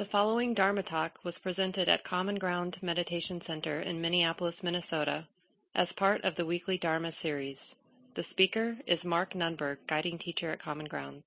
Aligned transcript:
The 0.00 0.06
following 0.06 0.54
Dharma 0.54 0.82
talk 0.82 1.18
was 1.24 1.38
presented 1.38 1.86
at 1.86 2.04
Common 2.04 2.36
Ground 2.36 2.78
Meditation 2.80 3.42
Center 3.42 3.82
in 3.82 4.00
Minneapolis, 4.00 4.62
Minnesota, 4.62 5.26
as 5.74 5.92
part 5.92 6.24
of 6.24 6.36
the 6.36 6.46
weekly 6.46 6.78
Dharma 6.78 7.12
series. 7.12 7.76
The 8.14 8.22
speaker 8.22 8.78
is 8.86 9.04
Mark 9.04 9.34
Nunberg, 9.34 9.76
guiding 9.86 10.16
teacher 10.16 10.52
at 10.52 10.58
Common 10.58 10.86
Ground. 10.86 11.20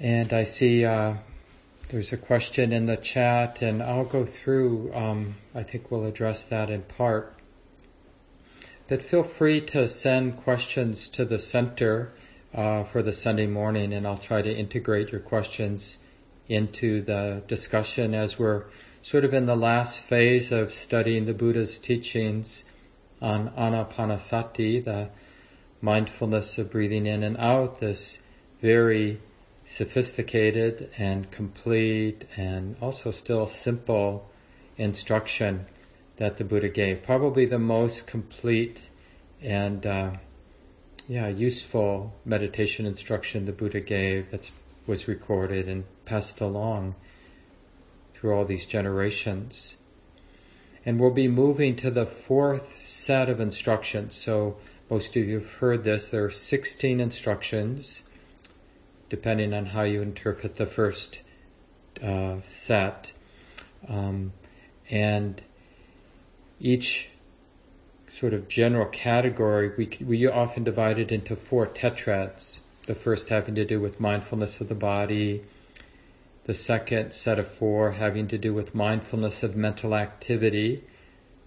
And 0.00 0.32
I 0.32 0.44
see 0.44 0.86
uh, 0.86 1.16
there's 1.90 2.14
a 2.14 2.16
question 2.16 2.72
in 2.72 2.86
the 2.86 2.96
chat, 2.96 3.60
and 3.60 3.82
I'll 3.82 4.06
go 4.06 4.24
through. 4.24 4.94
Um, 4.94 5.34
I 5.54 5.62
think 5.62 5.90
we'll 5.90 6.06
address 6.06 6.46
that 6.46 6.70
in 6.70 6.84
part. 6.84 7.36
But 8.88 9.02
feel 9.02 9.24
free 9.24 9.60
to 9.60 9.86
send 9.86 10.38
questions 10.38 11.10
to 11.10 11.26
the 11.26 11.38
center 11.38 12.14
uh, 12.54 12.84
for 12.84 13.02
the 13.02 13.12
Sunday 13.12 13.46
morning, 13.46 13.92
and 13.92 14.06
I'll 14.06 14.18
try 14.18 14.42
to 14.42 14.52
integrate 14.52 15.10
your 15.10 15.20
questions 15.20 15.98
into 16.48 17.02
the 17.02 17.42
discussion 17.46 18.14
as 18.14 18.38
we're 18.38 18.64
sort 19.02 19.24
of 19.24 19.32
in 19.32 19.46
the 19.46 19.56
last 19.56 19.98
phase 19.98 20.50
of 20.52 20.72
studying 20.72 21.24
the 21.24 21.34
Buddha's 21.34 21.78
teachings 21.78 22.64
on 23.22 23.50
anapanasati, 23.50 24.84
the 24.84 25.10
mindfulness 25.80 26.58
of 26.58 26.70
breathing 26.70 27.06
in 27.06 27.22
and 27.22 27.36
out, 27.38 27.78
this 27.78 28.18
very 28.60 29.20
sophisticated 29.64 30.90
and 30.98 31.30
complete 31.30 32.24
and 32.36 32.76
also 32.80 33.10
still 33.10 33.46
simple 33.46 34.28
instruction 34.76 35.66
that 36.16 36.36
the 36.36 36.44
Buddha 36.44 36.68
gave. 36.68 37.02
Probably 37.02 37.46
the 37.46 37.58
most 37.58 38.06
complete 38.06 38.90
and 39.40 39.86
uh, 39.86 40.12
yeah, 41.10 41.26
useful 41.26 42.14
meditation 42.24 42.86
instruction 42.86 43.44
the 43.44 43.50
Buddha 43.50 43.80
gave 43.80 44.30
that 44.30 44.52
was 44.86 45.08
recorded 45.08 45.66
and 45.66 45.82
passed 46.04 46.40
along 46.40 46.94
through 48.14 48.32
all 48.32 48.44
these 48.44 48.64
generations. 48.64 49.76
And 50.86 51.00
we'll 51.00 51.10
be 51.10 51.26
moving 51.26 51.74
to 51.76 51.90
the 51.90 52.06
fourth 52.06 52.76
set 52.84 53.28
of 53.28 53.40
instructions. 53.40 54.14
So 54.14 54.58
most 54.88 55.16
of 55.16 55.26
you 55.26 55.40
have 55.40 55.54
heard 55.54 55.82
this. 55.82 56.06
There 56.06 56.24
are 56.26 56.30
16 56.30 57.00
instructions, 57.00 58.04
depending 59.08 59.52
on 59.52 59.66
how 59.66 59.82
you 59.82 60.02
interpret 60.02 60.54
the 60.54 60.66
first 60.66 61.22
uh, 62.00 62.36
set. 62.42 63.14
Um, 63.88 64.32
and 64.88 65.42
each 66.60 67.08
sort 68.10 68.34
of 68.34 68.48
general 68.48 68.86
category, 68.86 69.70
we, 69.76 70.04
we 70.04 70.26
often 70.26 70.64
divide 70.64 70.98
it 70.98 71.12
into 71.12 71.36
four 71.36 71.66
tetrads. 71.66 72.60
The 72.86 72.94
first 72.94 73.28
having 73.28 73.54
to 73.54 73.64
do 73.64 73.80
with 73.80 74.00
mindfulness 74.00 74.60
of 74.60 74.68
the 74.68 74.74
body, 74.74 75.42
the 76.44 76.54
second 76.54 77.12
set 77.12 77.38
of 77.38 77.46
four 77.46 77.92
having 77.92 78.26
to 78.28 78.38
do 78.38 78.52
with 78.52 78.74
mindfulness 78.74 79.44
of 79.44 79.54
mental 79.54 79.94
activity, 79.94 80.82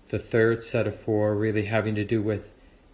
the 0.10 0.20
third 0.20 0.64
set 0.64 0.88
of 0.88 0.98
four 0.98 1.36
really 1.36 1.66
having 1.66 1.96
to 1.96 2.06
do 2.06 2.22
with 2.22 2.54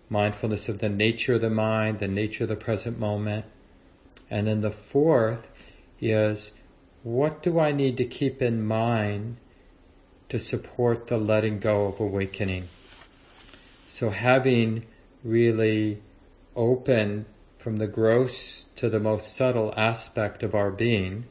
mindfulness 0.09 0.67
of 0.67 0.79
the 0.79 0.89
nature 0.89 1.35
of 1.35 1.41
the 1.41 1.49
mind, 1.49 1.99
the 1.99 2.07
nature 2.07 2.45
of 2.45 2.49
the 2.49 2.55
present 2.55 2.97
moment, 2.97 3.45
and 4.31 4.47
then 4.47 4.61
the 4.61 4.71
fourth 4.71 5.47
is 6.01 6.53
what 7.03 7.43
do 7.43 7.59
I 7.59 7.71
need 7.71 7.97
to 7.97 8.05
keep 8.05 8.41
in 8.41 8.65
mind 8.65 9.37
to 10.29 10.39
support 10.39 11.07
the 11.07 11.17
letting 11.17 11.59
go 11.59 11.85
of 11.85 11.99
awakening? 11.99 12.67
So 13.89 14.11
having 14.11 14.85
really 15.23 16.03
open 16.55 17.25
from 17.57 17.77
the 17.77 17.87
gross 17.87 18.65
to 18.75 18.87
the 18.87 18.99
most 18.99 19.35
subtle 19.35 19.73
aspect 19.75 20.43
of 20.43 20.53
our 20.53 20.69
being, 20.69 21.25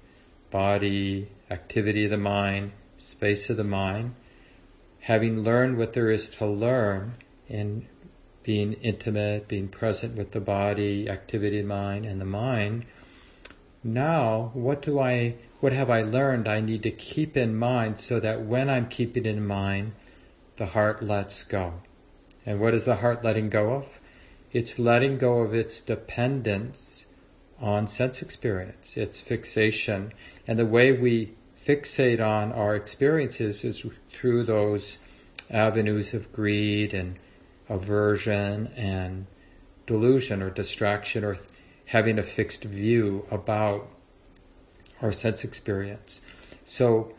body, 0.50 1.28
activity 1.52 2.06
of 2.06 2.10
the 2.10 2.18
mind, 2.18 2.72
space 2.98 3.48
of 3.48 3.58
the 3.58 3.64
mind, 3.64 4.16
having 5.02 5.44
learned 5.44 5.78
what 5.78 5.92
there 5.92 6.10
is 6.10 6.28
to 6.30 6.46
learn 6.46 7.14
in 7.48 7.86
being 8.42 8.72
intimate, 8.82 9.46
being 9.46 9.68
present 9.68 10.16
with 10.16 10.32
the 10.32 10.40
body, 10.40 11.08
activity 11.08 11.60
of 11.60 11.66
mind, 11.66 12.04
and 12.04 12.20
the 12.20 12.24
mind, 12.24 12.86
now 13.84 14.50
what 14.52 14.82
do 14.82 14.98
I, 14.98 15.36
what 15.60 15.72
have 15.72 15.90
I 15.90 16.02
learned 16.02 16.48
I 16.48 16.58
need 16.58 16.82
to 16.82 16.90
keep 16.90 17.36
in 17.36 17.54
mind 17.54 18.00
so 18.00 18.18
that 18.18 18.44
when 18.44 18.68
I'm 18.68 18.88
keeping 18.88 19.26
in 19.26 19.46
mind, 19.46 19.92
the 20.56 20.66
heart 20.66 21.04
lets 21.04 21.44
go. 21.44 21.74
And 22.48 22.60
what 22.60 22.72
is 22.72 22.86
the 22.86 22.96
heart 22.96 23.22
letting 23.22 23.50
go 23.50 23.74
of? 23.74 23.98
It's 24.52 24.78
letting 24.78 25.18
go 25.18 25.40
of 25.40 25.52
its 25.52 25.82
dependence 25.82 27.04
on 27.60 27.86
sense 27.86 28.22
experience, 28.22 28.96
its 28.96 29.20
fixation. 29.20 30.14
And 30.46 30.58
the 30.58 30.64
way 30.64 30.92
we 30.92 31.34
fixate 31.62 32.26
on 32.26 32.50
our 32.52 32.74
experiences 32.74 33.64
is 33.64 33.84
through 34.14 34.44
those 34.44 34.98
avenues 35.50 36.14
of 36.14 36.32
greed 36.32 36.94
and 36.94 37.18
aversion 37.68 38.68
and 38.68 39.26
delusion 39.84 40.40
or 40.40 40.48
distraction 40.48 41.24
or 41.24 41.36
having 41.84 42.18
a 42.18 42.22
fixed 42.22 42.64
view 42.64 43.26
about 43.30 43.90
our 45.02 45.12
sense 45.12 45.44
experience. 45.44 46.22
So 46.64 47.12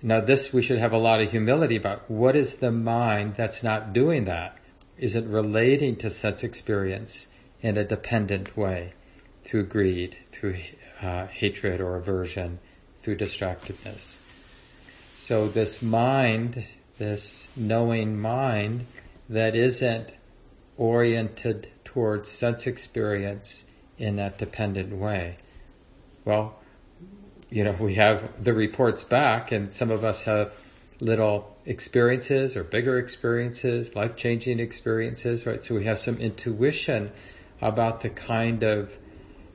now 0.00 0.20
this 0.20 0.52
we 0.52 0.62
should 0.62 0.78
have 0.78 0.92
a 0.92 0.98
lot 0.98 1.20
of 1.20 1.32
humility 1.32 1.74
about 1.74 2.08
what 2.08 2.36
is 2.36 2.58
the 2.58 2.70
mind 2.70 3.34
that's 3.36 3.64
not 3.64 3.92
doing 3.92 4.26
that? 4.26 4.58
Isn't 5.00 5.28
relating 5.28 5.96
to 5.96 6.10
sense 6.10 6.44
experience 6.44 7.26
in 7.62 7.76
a 7.76 7.84
dependent 7.84 8.56
way 8.56 8.92
through 9.44 9.66
greed, 9.66 10.16
through 10.30 10.58
uh, 11.02 11.26
hatred 11.26 11.80
or 11.80 11.96
aversion, 11.96 12.58
through 13.02 13.16
distractedness. 13.16 14.18
So 15.16 15.48
this 15.48 15.80
mind, 15.80 16.66
this 16.98 17.48
knowing 17.56 18.20
mind 18.20 18.86
that 19.28 19.56
isn't 19.56 20.12
oriented 20.76 21.68
towards 21.84 22.30
sense 22.30 22.66
experience 22.66 23.64
in 23.98 24.16
that 24.16 24.38
dependent 24.38 24.94
way. 24.94 25.38
Well, 26.24 26.58
you 27.48 27.64
know, 27.64 27.72
we 27.72 27.94
have 27.94 28.44
the 28.44 28.52
reports 28.52 29.02
back 29.02 29.50
and 29.50 29.74
some 29.74 29.90
of 29.90 30.04
us 30.04 30.22
have 30.24 30.52
little 31.00 31.56
experiences 31.66 32.56
or 32.56 32.64
bigger 32.64 32.98
experiences, 32.98 33.94
life 33.94 34.16
changing 34.16 34.60
experiences, 34.60 35.46
right? 35.46 35.62
So 35.62 35.74
we 35.74 35.84
have 35.84 35.98
some 35.98 36.16
intuition 36.16 37.12
about 37.60 38.00
the 38.00 38.10
kind 38.10 38.62
of 38.62 38.96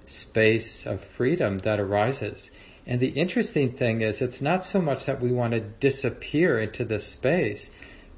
space 0.06 0.86
of 0.86 1.04
freedom 1.04 1.60
that 1.60 1.80
arises. 1.80 2.52
And 2.86 3.00
the 3.00 3.10
interesting 3.10 3.74
thing 3.74 4.02
is, 4.02 4.22
it's 4.22 4.42
not 4.42 4.64
so 4.64 4.82
much 4.82 5.06
that 5.06 5.20
we 5.20 5.32
want 5.32 5.54
to 5.54 5.60
disappear 5.60 6.60
into 6.60 6.86
this 6.86 7.08
space, 7.08 7.72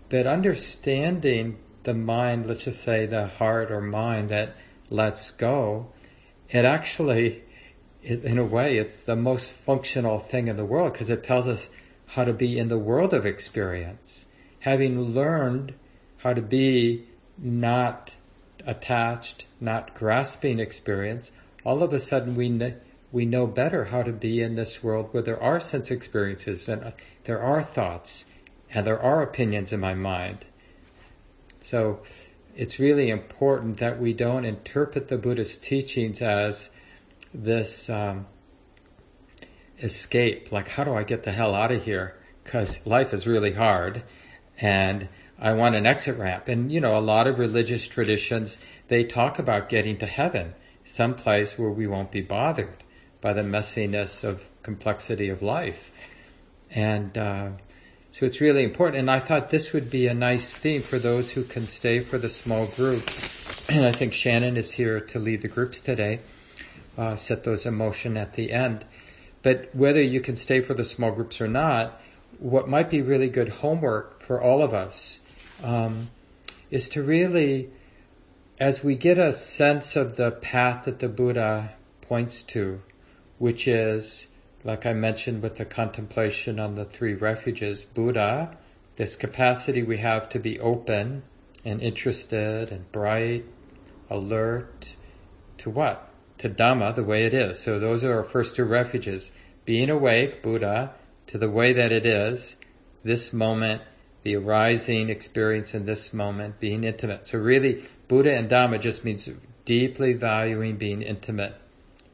but 0.10 0.28
understanding 0.28 1.58
the 1.84 1.94
mind, 1.94 2.48
let's 2.48 2.66
just 2.66 2.82
say 2.82 3.06
the 3.06 3.28
heart 3.28 3.72
or 3.72 3.80
mind 3.80 4.30
that 4.30 4.56
lets 4.90 5.32
go, 5.32 5.88
it 6.50 6.66
actually, 6.66 7.44
in 8.02 8.38
a 8.38 8.44
way, 8.44 8.78
it's 8.78 8.98
the 8.98 9.16
most 9.16 9.52
functional 9.52 10.20
thing 10.20 10.50
in 10.50 10.58
the 10.58 10.66
world 10.66 10.94
because 10.94 11.10
it 11.10 11.24
tells 11.24 11.48
us 11.48 11.70
how 12.08 12.24
to 12.24 12.34
be 12.34 12.58
in 12.58 12.68
the 12.68 12.80
world 12.80 13.14
of 13.14 13.26
experience, 13.26 14.26
having 14.60 15.14
learned 15.14 15.74
how 16.18 16.34
to 16.34 16.42
be 16.42 17.06
not 17.38 18.12
attached, 18.66 19.46
not 19.60 19.94
grasping 19.94 20.60
experience, 20.60 21.32
all 21.64 21.84
of 21.84 21.94
a 21.94 22.00
sudden 22.00 22.36
we 22.36 22.50
know, 22.50 22.74
we 23.12 23.26
know 23.26 23.48
better 23.48 23.86
how 23.86 24.04
to 24.04 24.12
be 24.12 24.42
in 24.42 24.56
this 24.56 24.84
world 24.84 25.10
where 25.12 25.24
there 25.24 25.42
are 25.42 25.60
sense 25.60 25.92
experiences 25.92 26.68
and 26.68 26.94
there 27.26 27.42
are 27.42 27.64
thoughts 27.64 28.26
and 28.74 28.86
there 28.86 29.02
are 29.02 29.22
opinions 29.22 29.72
in 29.72 29.80
my 29.80 29.94
mind. 29.94 30.46
So 31.62 32.02
it's 32.56 32.80
really 32.80 33.10
important 33.10 33.78
that 33.78 34.00
we 34.00 34.14
don't 34.14 34.46
interpret 34.46 35.08
the 35.08 35.18
Buddhist 35.18 35.64
teachings 35.64 36.22
as 36.22 36.70
this 37.34 37.90
um, 37.90 38.26
escape. 39.82 40.52
Like, 40.52 40.70
how 40.70 40.84
do 40.84 40.94
I 40.94 41.04
get 41.04 41.24
the 41.24 41.32
hell 41.32 41.56
out 41.56 41.72
of 41.72 41.84
here? 41.84 42.16
Because 42.44 42.86
life 42.86 43.14
is 43.14 43.28
really 43.28 43.54
hard 43.54 44.04
and 44.60 45.08
I 45.40 45.54
want 45.54 45.76
an 45.76 45.86
exit 45.86 46.18
ramp. 46.18 46.48
And, 46.48 46.72
you 46.72 46.82
know, 46.82 46.98
a 46.98 47.00
lot 47.00 47.28
of 47.28 47.40
religious 47.40 47.88
traditions, 47.88 48.58
they 48.88 49.04
talk 49.04 49.38
about 49.38 49.70
getting 49.70 49.98
to 49.98 50.06
heaven, 50.06 50.56
some 50.84 51.14
place 51.14 51.58
where 51.58 51.70
we 51.70 51.86
won't 51.86 52.12
be 52.12 52.22
bothered 52.22 52.84
by 53.22 53.34
the 53.34 53.42
messiness 53.42 54.24
of 54.24 54.46
complexity 54.64 55.30
of 55.30 55.42
life. 55.42 55.92
And, 56.72 57.18
uh, 57.18 57.50
so 58.12 58.26
it's 58.26 58.42
really 58.42 58.64
important. 58.64 58.98
And 58.98 59.12
I 59.12 59.20
thought 59.20 59.52
this 59.52 59.74
would 59.74 59.92
be 59.92 60.08
a 60.08 60.14
nice 60.14 60.56
theme 60.56 60.82
for 60.82 60.98
those 60.98 61.32
who 61.32 61.44
can 61.44 61.68
stay 61.68 62.00
for 62.00 62.18
the 62.18 62.30
small 62.30 62.66
groups. 62.66 63.46
And 63.70 63.86
I 63.86 63.92
think 63.92 64.14
Shannon 64.14 64.56
is 64.56 64.72
here 64.72 65.02
to 65.02 65.20
lead 65.20 65.42
the 65.42 65.50
groups 65.50 65.82
today, 65.82 66.22
uh, 66.98 67.18
set 67.18 67.44
those 67.44 67.66
in 67.66 67.76
motion 67.76 68.16
at 68.16 68.34
the 68.36 68.54
end. 68.54 68.86
But 69.48 69.74
whether 69.74 70.02
you 70.02 70.20
can 70.20 70.36
stay 70.36 70.60
for 70.60 70.74
the 70.74 70.84
small 70.84 71.14
groups 71.14 71.40
or 71.40 71.48
not, 71.48 72.02
what 72.38 72.68
might 72.68 72.90
be 72.90 73.02
really 73.02 73.30
good 73.30 73.48
homework 73.48 74.20
for 74.20 74.42
all 74.42 74.62
of 74.62 74.74
us 74.74 75.22
um, 75.64 76.10
is 76.70 76.90
to 76.90 77.02
really, 77.02 77.70
as 78.60 78.84
we 78.84 78.96
get 78.96 79.18
a 79.18 79.32
sense 79.32 79.96
of 79.96 80.18
the 80.18 80.32
path 80.32 80.84
that 80.84 81.00
the 81.00 81.08
Buddha 81.08 81.76
points 82.02 82.44
to, 82.44 82.82
which 83.38 83.70
is, 83.70 84.28
like 84.66 84.86
I 84.86 84.92
mentioned 84.92 85.42
with 85.42 85.56
the 85.56 85.64
contemplation 85.64 86.60
on 86.60 86.76
the 86.76 86.84
three 86.84 87.14
refuges, 87.14 87.86
Buddha, 87.86 88.58
this 88.98 89.16
capacity 89.16 89.82
we 89.82 90.00
have 90.00 90.28
to 90.28 90.40
be 90.40 90.60
open 90.60 91.24
and 91.64 91.82
interested 91.82 92.70
and 92.70 92.92
bright, 92.92 93.46
alert 94.10 94.98
to 95.60 95.70
what? 95.70 96.07
To 96.40 96.50
Dhamma, 96.50 96.94
the 96.94 97.04
way 97.04 97.26
it 97.26 97.34
is. 97.34 97.60
So 97.60 97.80
those 97.80 98.04
are 98.04 98.18
our 98.18 98.24
first 98.24 98.56
two 98.56 98.66
refuges. 98.66 99.32
Being 99.66 99.90
awake, 99.90 100.44
Buddha, 100.44 100.92
to 101.28 101.38
the 101.38 101.50
way 101.50 101.74
that 101.74 101.92
it 101.92 102.06
is, 102.06 102.58
this 103.04 103.34
moment, 103.34 103.82
the 104.24 104.36
arising 104.36 105.10
experience 105.10 105.74
in 105.74 105.86
this 105.86 106.14
moment, 106.14 106.60
being 106.60 106.84
intimate. 106.84 107.28
So 107.28 107.40
really, 107.40 107.86
Buddha 108.08 108.34
and 108.34 108.50
Dhamma 108.50 108.80
just 108.80 109.04
means 109.04 109.28
deeply 109.66 110.14
valuing 110.14 110.78
being 110.78 111.02
intimate, 111.02 111.56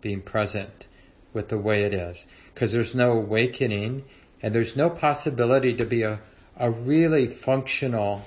being 0.02 0.22
present 0.22 0.88
with 1.34 1.50
the 1.50 1.58
way 1.58 1.84
it 1.84 1.94
is. 1.94 2.26
Because 2.54 2.72
there's 2.72 2.96
no 2.96 3.12
awakening 3.14 4.04
and 4.42 4.54
there's 4.54 4.76
no 4.76 4.90
possibility 4.90 5.76
to 5.76 5.86
be 5.86 6.04
a, 6.04 6.20
a 6.58 6.70
really 6.70 7.28
functional, 7.28 8.26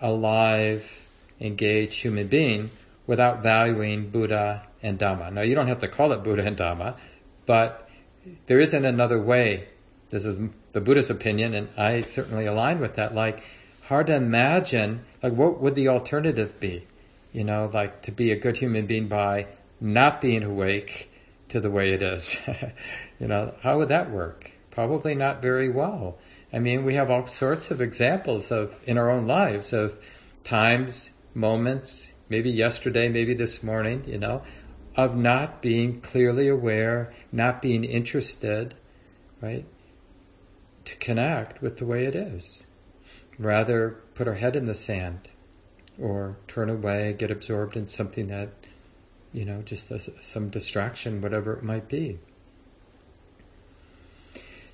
alive, 0.00 1.06
engaged 1.40 2.02
human 2.02 2.26
being 2.28 2.70
without 3.06 3.42
valuing 3.42 4.08
Buddha 4.08 4.62
and 4.84 4.98
Dhamma. 4.98 5.32
Now, 5.32 5.40
you 5.40 5.54
don't 5.54 5.66
have 5.66 5.80
to 5.80 5.88
call 5.88 6.12
it 6.12 6.22
Buddha 6.22 6.44
and 6.44 6.56
Dhamma, 6.56 6.96
but 7.46 7.88
there 8.46 8.60
isn't 8.60 8.84
another 8.84 9.20
way. 9.20 9.68
This 10.10 10.24
is 10.26 10.38
the 10.72 10.80
Buddha's 10.80 11.10
opinion, 11.10 11.54
and 11.54 11.68
I 11.76 12.02
certainly 12.02 12.46
align 12.46 12.78
with 12.78 12.94
that. 12.94 13.14
Like, 13.14 13.42
hard 13.82 14.06
to 14.08 14.14
imagine, 14.14 15.04
like, 15.22 15.32
what 15.32 15.60
would 15.60 15.74
the 15.74 15.88
alternative 15.88 16.60
be? 16.60 16.86
You 17.32 17.44
know, 17.44 17.68
like 17.72 18.02
to 18.02 18.12
be 18.12 18.30
a 18.30 18.36
good 18.36 18.58
human 18.58 18.86
being 18.86 19.08
by 19.08 19.46
not 19.80 20.20
being 20.20 20.44
awake 20.44 21.10
to 21.48 21.60
the 21.60 21.70
way 21.70 21.92
it 21.92 22.02
is. 22.02 22.38
you 23.18 23.26
know, 23.26 23.54
how 23.62 23.78
would 23.78 23.88
that 23.88 24.10
work? 24.10 24.52
Probably 24.70 25.14
not 25.14 25.42
very 25.42 25.68
well. 25.68 26.18
I 26.52 26.58
mean, 26.58 26.84
we 26.84 26.94
have 26.94 27.10
all 27.10 27.26
sorts 27.26 27.70
of 27.70 27.80
examples 27.80 28.52
of 28.52 28.80
in 28.86 28.98
our 28.98 29.10
own 29.10 29.26
lives 29.26 29.72
of 29.72 29.96
times, 30.44 31.10
moments, 31.34 32.12
maybe 32.28 32.50
yesterday, 32.50 33.08
maybe 33.08 33.34
this 33.34 33.62
morning, 33.62 34.04
you 34.06 34.18
know, 34.18 34.42
of 34.96 35.16
not 35.16 35.60
being 35.60 36.00
clearly 36.00 36.48
aware, 36.48 37.12
not 37.32 37.60
being 37.60 37.84
interested, 37.84 38.74
right? 39.40 39.64
To 40.84 40.96
connect 40.96 41.60
with 41.60 41.78
the 41.78 41.86
way 41.86 42.04
it 42.04 42.14
is. 42.14 42.66
Rather 43.38 44.00
put 44.14 44.28
our 44.28 44.34
head 44.34 44.54
in 44.54 44.66
the 44.66 44.74
sand 44.74 45.28
or 46.00 46.36
turn 46.46 46.70
away, 46.70 47.12
get 47.12 47.30
absorbed 47.30 47.76
in 47.76 47.88
something 47.88 48.28
that, 48.28 48.50
you 49.32 49.44
know, 49.44 49.62
just 49.62 49.92
some 50.22 50.48
distraction, 50.48 51.20
whatever 51.20 51.54
it 51.54 51.62
might 51.62 51.88
be. 51.88 52.18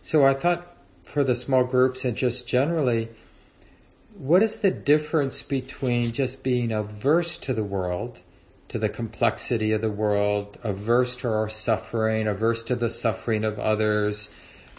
So 0.02 0.26
I 0.26 0.34
thought 0.34 0.76
for 1.02 1.24
the 1.24 1.34
small 1.34 1.64
groups 1.64 2.04
and 2.04 2.16
just 2.16 2.46
generally, 2.46 3.08
what 4.16 4.42
is 4.42 4.58
the 4.58 4.70
difference 4.70 5.42
between 5.42 6.12
just 6.12 6.42
being 6.42 6.72
averse 6.72 7.38
to 7.38 7.54
the 7.54 7.64
world, 7.64 8.18
to 8.70 8.78
the 8.78 8.88
complexity 8.88 9.72
of 9.72 9.80
the 9.80 9.90
world, 9.90 10.56
averse 10.62 11.16
to 11.16 11.28
our 11.28 11.48
suffering, 11.48 12.28
averse 12.28 12.62
to 12.62 12.76
the 12.76 12.88
suffering 12.88 13.44
of 13.44 13.58
others, 13.58 14.30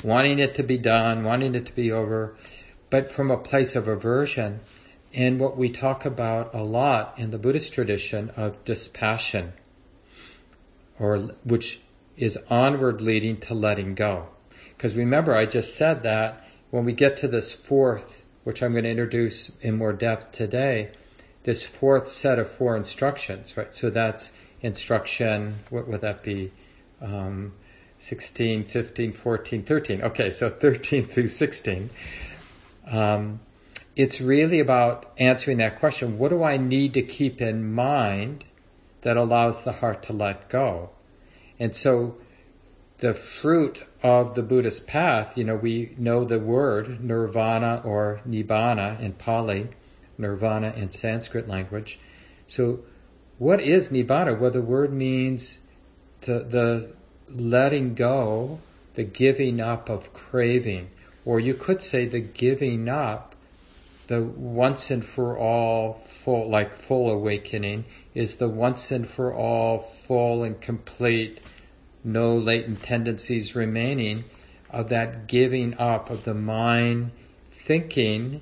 wanting 0.01 0.39
it 0.39 0.55
to 0.55 0.63
be 0.63 0.77
done, 0.77 1.23
wanting 1.25 1.53
it 1.55 1.65
to 1.65 1.75
be 1.75 1.91
over, 1.91 2.35
but 2.89 3.11
from 3.11 3.29
a 3.29 3.37
place 3.37 3.75
of 3.75 3.89
aversion, 3.89 4.61
and 5.13 5.41
what 5.41 5.57
we 5.57 5.69
talk 5.69 6.05
about 6.05 6.53
a 6.53 6.63
lot 6.63 7.13
in 7.17 7.31
the 7.31 7.37
Buddhist 7.37 7.73
tradition 7.73 8.29
of 8.37 8.63
dispassion, 8.63 9.51
or 10.97 11.17
which 11.43 11.81
is 12.15 12.39
onward 12.49 13.01
leading 13.01 13.37
to 13.41 13.53
letting 13.53 13.93
go. 13.93 14.29
Because 14.77 14.95
remember, 14.95 15.35
I 15.35 15.45
just 15.45 15.75
said 15.75 16.01
that 16.03 16.47
when 16.69 16.85
we 16.85 16.93
get 16.93 17.17
to 17.17 17.27
this 17.27 17.51
fourth, 17.51 18.23
which 18.45 18.63
I'm 18.63 18.71
going 18.71 18.85
to 18.85 18.89
introduce 18.89 19.49
in 19.59 19.77
more 19.77 19.91
depth 19.91 20.31
today, 20.31 20.91
this 21.43 21.63
fourth 21.63 22.07
set 22.07 22.39
of 22.39 22.49
four 22.49 22.77
instructions, 22.77 23.57
right? 23.57 23.73
So 23.73 23.89
that's 23.89 24.31
instruction, 24.61 25.59
what 25.69 25.87
would 25.87 26.01
that 26.01 26.23
be? 26.23 26.51
Um, 27.01 27.53
16, 27.99 28.65
15, 28.65 29.11
14, 29.11 29.63
13. 29.63 30.01
Okay, 30.01 30.31
so 30.31 30.49
13 30.49 31.05
through 31.07 31.27
16. 31.27 31.89
Um, 32.87 33.39
it's 33.95 34.19
really 34.21 34.59
about 34.59 35.11
answering 35.17 35.57
that 35.57 35.79
question 35.79 36.17
what 36.17 36.29
do 36.29 36.43
I 36.43 36.57
need 36.57 36.93
to 36.93 37.01
keep 37.01 37.41
in 37.41 37.73
mind 37.73 38.45
that 39.01 39.17
allows 39.17 39.63
the 39.63 39.73
heart 39.73 40.03
to 40.03 40.13
let 40.13 40.49
go? 40.49 40.91
And 41.59 41.75
so 41.75 42.17
the 42.99 43.13
fruit 43.13 43.83
of 44.01 44.35
the 44.35 44.43
Buddhist 44.43 44.87
path, 44.87 45.37
you 45.37 45.43
know, 45.43 45.55
we 45.55 45.93
know 45.97 46.23
the 46.23 46.39
word 46.39 47.03
nirvana 47.03 47.81
or 47.83 48.21
nibbana 48.27 48.99
in 48.99 49.13
Pali, 49.13 49.69
nirvana 50.21 50.73
in 50.75 50.91
Sanskrit 50.91 51.47
language. 51.47 51.99
So 52.47 52.79
what 53.37 53.59
is 53.59 53.89
nibbana? 53.89 54.37
Well, 54.39 54.51
the 54.51 54.61
word 54.61 54.93
means 54.93 55.59
the, 56.21 56.39
the 56.39 56.93
letting 57.27 57.95
go, 57.95 58.59
the 58.93 59.03
giving 59.03 59.59
up 59.59 59.89
of 59.89 60.13
craving, 60.13 60.91
or 61.25 61.39
you 61.39 61.53
could 61.53 61.81
say 61.81 62.05
the 62.05 62.19
giving 62.19 62.87
up 62.87 63.35
the 64.07 64.21
once 64.21 64.91
and 64.91 65.05
for 65.05 65.37
all 65.37 66.03
full, 66.05 66.49
like 66.49 66.73
full 66.73 67.09
awakening 67.09 67.85
is 68.13 68.35
the 68.35 68.49
once 68.49 68.91
and 68.91 69.07
for 69.07 69.33
all 69.33 69.79
full 69.79 70.43
and 70.43 70.59
complete, 70.59 71.39
no 72.03 72.37
latent 72.37 72.83
tendencies 72.83 73.55
remaining 73.55 74.25
of 74.69 74.89
that 74.89 75.27
giving 75.27 75.73
up 75.77 76.09
of 76.09 76.25
the 76.25 76.33
mind 76.33 77.11
thinking 77.49 78.41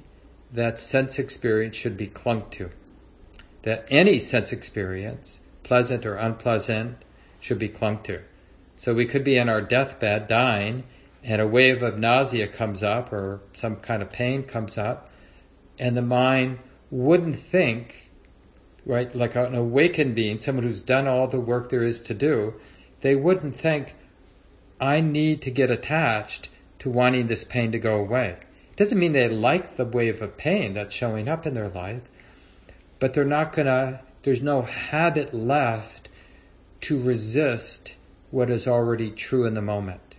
that 0.51 0.79
sense 0.79 1.19
experience 1.19 1.75
should 1.75 1.97
be 1.97 2.07
clung 2.07 2.49
to. 2.51 2.69
That 3.63 3.85
any 3.89 4.19
sense 4.19 4.51
experience, 4.51 5.41
pleasant 5.63 6.05
or 6.05 6.15
unpleasant, 6.15 7.03
should 7.39 7.59
be 7.59 7.69
clung 7.69 8.01
to. 8.03 8.21
So 8.77 8.93
we 8.93 9.05
could 9.05 9.23
be 9.23 9.37
in 9.37 9.49
our 9.49 9.61
deathbed 9.61 10.27
dying 10.27 10.85
and 11.23 11.41
a 11.41 11.47
wave 11.47 11.83
of 11.83 11.99
nausea 11.99 12.47
comes 12.47 12.81
up 12.81 13.11
or 13.11 13.41
some 13.53 13.75
kind 13.77 14.01
of 14.01 14.09
pain 14.09 14.43
comes 14.43 14.77
up 14.77 15.09
and 15.77 15.95
the 15.95 16.01
mind 16.01 16.59
wouldn't 16.91 17.37
think, 17.37 18.11
right, 18.85 19.13
like 19.15 19.35
an 19.35 19.55
awakened 19.55 20.15
being, 20.15 20.39
someone 20.39 20.65
who's 20.65 20.81
done 20.81 21.07
all 21.07 21.27
the 21.27 21.39
work 21.39 21.69
there 21.69 21.83
is 21.83 21.99
to 22.01 22.13
do, 22.13 22.55
they 23.01 23.15
wouldn't 23.15 23.55
think, 23.55 23.95
I 24.79 25.01
need 25.01 25.41
to 25.43 25.51
get 25.51 25.69
attached 25.71 26.49
to 26.79 26.89
wanting 26.89 27.27
this 27.27 27.43
pain 27.43 27.71
to 27.71 27.79
go 27.79 27.97
away. 27.97 28.37
Doesn't 28.79 28.97
mean 28.97 29.11
they 29.11 29.27
like 29.27 29.75
the 29.75 29.83
wave 29.83 30.21
of 30.21 30.37
pain 30.37 30.73
that's 30.73 30.95
showing 30.95 31.27
up 31.27 31.45
in 31.45 31.53
their 31.53 31.67
life, 31.67 32.03
but 32.97 33.13
they're 33.13 33.25
not 33.25 33.51
gonna, 33.51 33.99
there's 34.23 34.41
no 34.41 34.61
habit 34.61 35.33
left 35.33 36.07
to 36.79 36.97
resist 36.97 37.97
what 38.31 38.49
is 38.49 38.69
already 38.69 39.11
true 39.11 39.45
in 39.45 39.53
the 39.53 39.61
moment. 39.61 40.15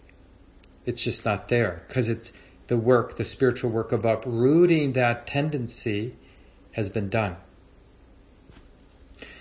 It's 0.84 1.02
just 1.02 1.24
not 1.24 1.48
there 1.48 1.84
because 1.88 2.10
it's 2.10 2.34
the 2.66 2.76
work, 2.76 3.16
the 3.16 3.24
spiritual 3.24 3.70
work 3.70 3.92
of 3.92 4.04
uprooting 4.04 4.92
that 4.92 5.26
tendency 5.26 6.16
has 6.72 6.90
been 6.90 7.08
done. 7.08 7.38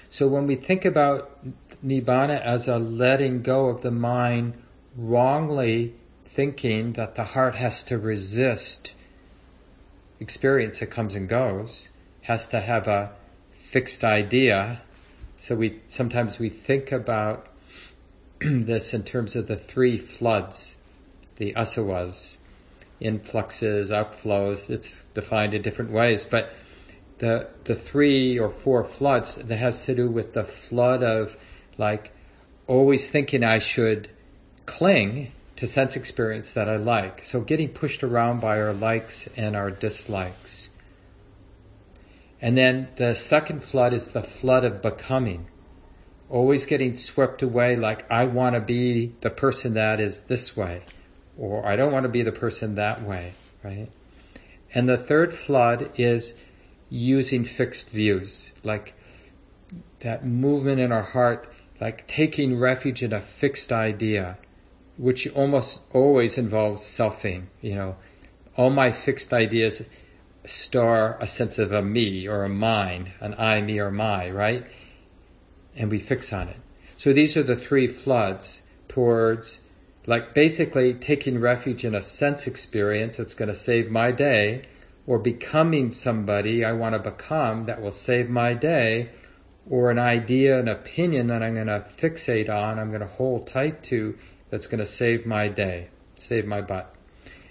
So 0.09 0.29
when 0.29 0.47
we 0.47 0.55
think 0.55 0.85
about 0.85 1.37
Nibbana 1.85 2.39
as 2.41 2.69
a 2.69 2.77
letting 2.77 3.41
go 3.41 3.67
of 3.67 3.81
the 3.81 3.91
mind 3.91 4.53
wrongly 4.95 5.95
thinking 6.23 6.93
that 6.93 7.15
the 7.15 7.25
heart 7.25 7.55
has 7.55 7.83
to 7.83 7.97
resist 7.97 8.93
experience 10.19 10.79
that 10.79 10.87
comes 10.87 11.15
and 11.15 11.27
goes, 11.27 11.89
has 12.21 12.47
to 12.49 12.59
have 12.59 12.87
a 12.87 13.11
fixed 13.51 14.03
idea. 14.03 14.81
So 15.37 15.55
we 15.55 15.79
sometimes 15.87 16.39
we 16.39 16.49
think 16.49 16.91
about 16.91 17.47
this 18.39 18.93
in 18.93 19.03
terms 19.03 19.35
of 19.35 19.47
the 19.47 19.55
three 19.55 19.97
floods, 19.97 20.77
the 21.37 21.53
asavas, 21.53 22.37
influxes, 22.99 23.91
outflows. 23.91 24.69
It's 24.69 25.05
defined 25.13 25.53
in 25.53 25.61
different 25.61 25.91
ways, 25.91 26.25
but 26.25 26.53
the 27.17 27.47
the 27.65 27.75
three 27.75 28.39
or 28.39 28.49
four 28.49 28.83
floods 28.83 29.35
that 29.35 29.57
has 29.57 29.85
to 29.85 29.95
do 29.95 30.09
with 30.09 30.33
the 30.33 30.43
flood 30.43 31.03
of 31.03 31.37
like 31.77 32.11
always 32.67 33.09
thinking 33.09 33.43
I 33.43 33.59
should 33.59 34.09
cling 34.65 35.31
to 35.59 35.67
sense 35.67 35.97
experience 35.97 36.53
that 36.53 36.69
I 36.69 36.77
like. 36.77 37.25
So 37.25 37.41
getting 37.41 37.67
pushed 37.67 38.01
around 38.01 38.39
by 38.39 38.61
our 38.61 38.71
likes 38.71 39.27
and 39.35 39.57
our 39.57 39.69
dislikes. 39.69 40.69
And 42.41 42.57
then 42.57 42.87
the 42.95 43.13
second 43.13 43.61
flood 43.61 43.93
is 43.93 44.07
the 44.07 44.23
flood 44.23 44.63
of 44.63 44.81
becoming. 44.81 45.47
Always 46.29 46.65
getting 46.65 46.95
swept 46.95 47.41
away 47.41 47.75
like 47.75 48.09
I 48.09 48.23
want 48.23 48.55
to 48.55 48.61
be 48.61 49.11
the 49.19 49.29
person 49.29 49.73
that 49.73 49.99
is 49.99 50.21
this 50.21 50.55
way 50.55 50.83
or 51.37 51.65
I 51.65 51.75
don't 51.75 51.91
want 51.91 52.03
to 52.03 52.09
be 52.09 52.21
the 52.21 52.31
person 52.31 52.75
that 52.75 53.01
way, 53.01 53.33
right? 53.61 53.89
And 54.73 54.87
the 54.87 54.97
third 54.97 55.33
flood 55.33 55.89
is 55.97 56.35
using 56.89 57.43
fixed 57.43 57.89
views, 57.89 58.53
like 58.63 58.93
that 59.99 60.25
movement 60.25 60.79
in 60.79 60.93
our 60.93 61.01
heart, 61.01 61.51
like 61.81 62.07
taking 62.07 62.57
refuge 62.57 63.03
in 63.03 63.11
a 63.11 63.21
fixed 63.21 63.73
idea, 63.73 64.37
which 64.99 65.29
almost 65.29 65.81
always 65.93 66.37
involves 66.37 66.83
selfing. 66.83 67.45
You 67.61 67.75
know, 67.75 67.95
all 68.57 68.69
my 68.69 68.91
fixed 68.91 69.31
ideas 69.31 69.81
star 70.45 71.17
a 71.21 71.27
sense 71.27 71.57
of 71.57 71.71
a 71.71 71.81
me 71.81 72.27
or 72.27 72.43
a 72.43 72.49
mine, 72.49 73.13
an 73.21 73.33
I, 73.37 73.61
me, 73.61 73.79
or 73.79 73.91
my, 73.91 74.29
right? 74.29 74.65
And 75.75 75.89
we 75.89 75.99
fix 75.99 76.33
on 76.33 76.49
it. 76.49 76.57
So 76.97 77.13
these 77.13 77.37
are 77.37 77.43
the 77.43 77.55
three 77.55 77.87
floods 77.87 78.63
towards, 78.89 79.61
like 80.05 80.33
basically 80.33 80.93
taking 80.93 81.39
refuge 81.39 81.85
in 81.85 81.95
a 81.95 82.01
sense 82.01 82.45
experience 82.45 83.17
that's 83.17 83.33
going 83.33 83.47
to 83.47 83.55
save 83.55 83.89
my 83.89 84.11
day, 84.11 84.63
or 85.07 85.17
becoming 85.17 85.91
somebody 85.91 86.65
I 86.65 86.73
want 86.73 86.93
to 86.93 86.99
become 86.99 87.65
that 87.67 87.81
will 87.81 87.91
save 87.91 88.29
my 88.29 88.53
day, 88.53 89.11
or 89.69 89.91
an 89.91 89.99
idea, 89.99 90.59
an 90.59 90.67
opinion 90.67 91.27
that 91.27 91.41
I'm 91.41 91.53
going 91.53 91.67
to 91.67 91.85
fixate 91.87 92.49
on, 92.49 92.79
I'm 92.79 92.89
going 92.89 93.01
to 93.01 93.07
hold 93.07 93.47
tight 93.47 93.81
to, 93.83 94.17
that's 94.49 94.67
going 94.67 94.79
to 94.79 94.85
save 94.85 95.25
my 95.25 95.47
day, 95.47 95.89
save 96.17 96.45
my 96.45 96.61
butt. 96.61 96.93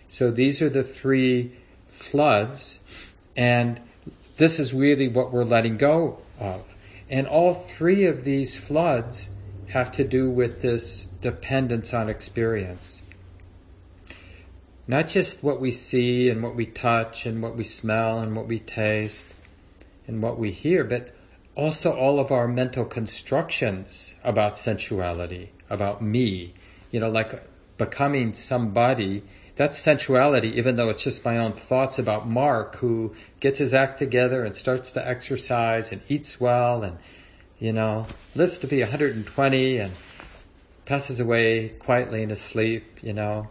So 0.08 0.30
these 0.30 0.62
are 0.62 0.68
the 0.70 0.82
three 0.82 1.52
floods, 1.86 2.80
and 3.36 3.80
this 4.36 4.58
is 4.58 4.72
really 4.72 5.08
what 5.08 5.32
we're 5.32 5.44
letting 5.44 5.76
go 5.76 6.18
of. 6.40 6.74
And 7.10 7.26
all 7.26 7.54
three 7.54 8.04
of 8.06 8.24
these 8.24 8.56
floods 8.56 9.30
have 9.68 9.92
to 9.92 10.04
do 10.04 10.30
with 10.30 10.62
this 10.62 11.04
dependence 11.04 11.92
on 11.92 12.08
experience. 12.08 13.02
Not 14.86 15.08
just 15.08 15.42
what 15.42 15.60
we 15.60 15.70
see 15.70 16.30
and 16.30 16.42
what 16.42 16.54
we 16.54 16.64
touch 16.64 17.26
and 17.26 17.42
what 17.42 17.56
we 17.56 17.64
smell 17.64 18.20
and 18.20 18.34
what 18.34 18.46
we 18.46 18.58
taste 18.58 19.34
and 20.06 20.22
what 20.22 20.38
we 20.38 20.50
hear, 20.50 20.84
but 20.84 21.14
also 21.54 21.92
all 21.92 22.18
of 22.18 22.32
our 22.32 22.48
mental 22.48 22.86
constructions 22.86 24.14
about 24.24 24.56
sensuality, 24.56 25.50
about 25.68 26.00
me, 26.00 26.54
you 26.90 27.00
know, 27.00 27.10
like 27.10 27.42
becoming 27.76 28.34
somebody 28.34 29.22
that's 29.58 29.76
sensuality, 29.76 30.56
even 30.56 30.76
though 30.76 30.88
it's 30.88 31.02
just 31.02 31.24
my 31.24 31.36
own 31.36 31.52
thoughts 31.52 31.98
about 31.98 32.28
Mark, 32.28 32.76
who 32.76 33.14
gets 33.40 33.58
his 33.58 33.74
act 33.74 33.98
together 33.98 34.44
and 34.44 34.54
starts 34.54 34.92
to 34.92 35.06
exercise 35.06 35.90
and 35.90 36.00
eats 36.08 36.40
well 36.40 36.84
and, 36.84 36.96
you 37.58 37.72
know, 37.72 38.06
lives 38.36 38.58
to 38.58 38.68
be 38.68 38.80
120 38.80 39.78
and 39.78 39.92
passes 40.84 41.18
away 41.18 41.70
quietly 41.70 42.22
in 42.22 42.30
his 42.30 42.40
sleep, 42.40 43.02
you 43.02 43.12
know, 43.12 43.48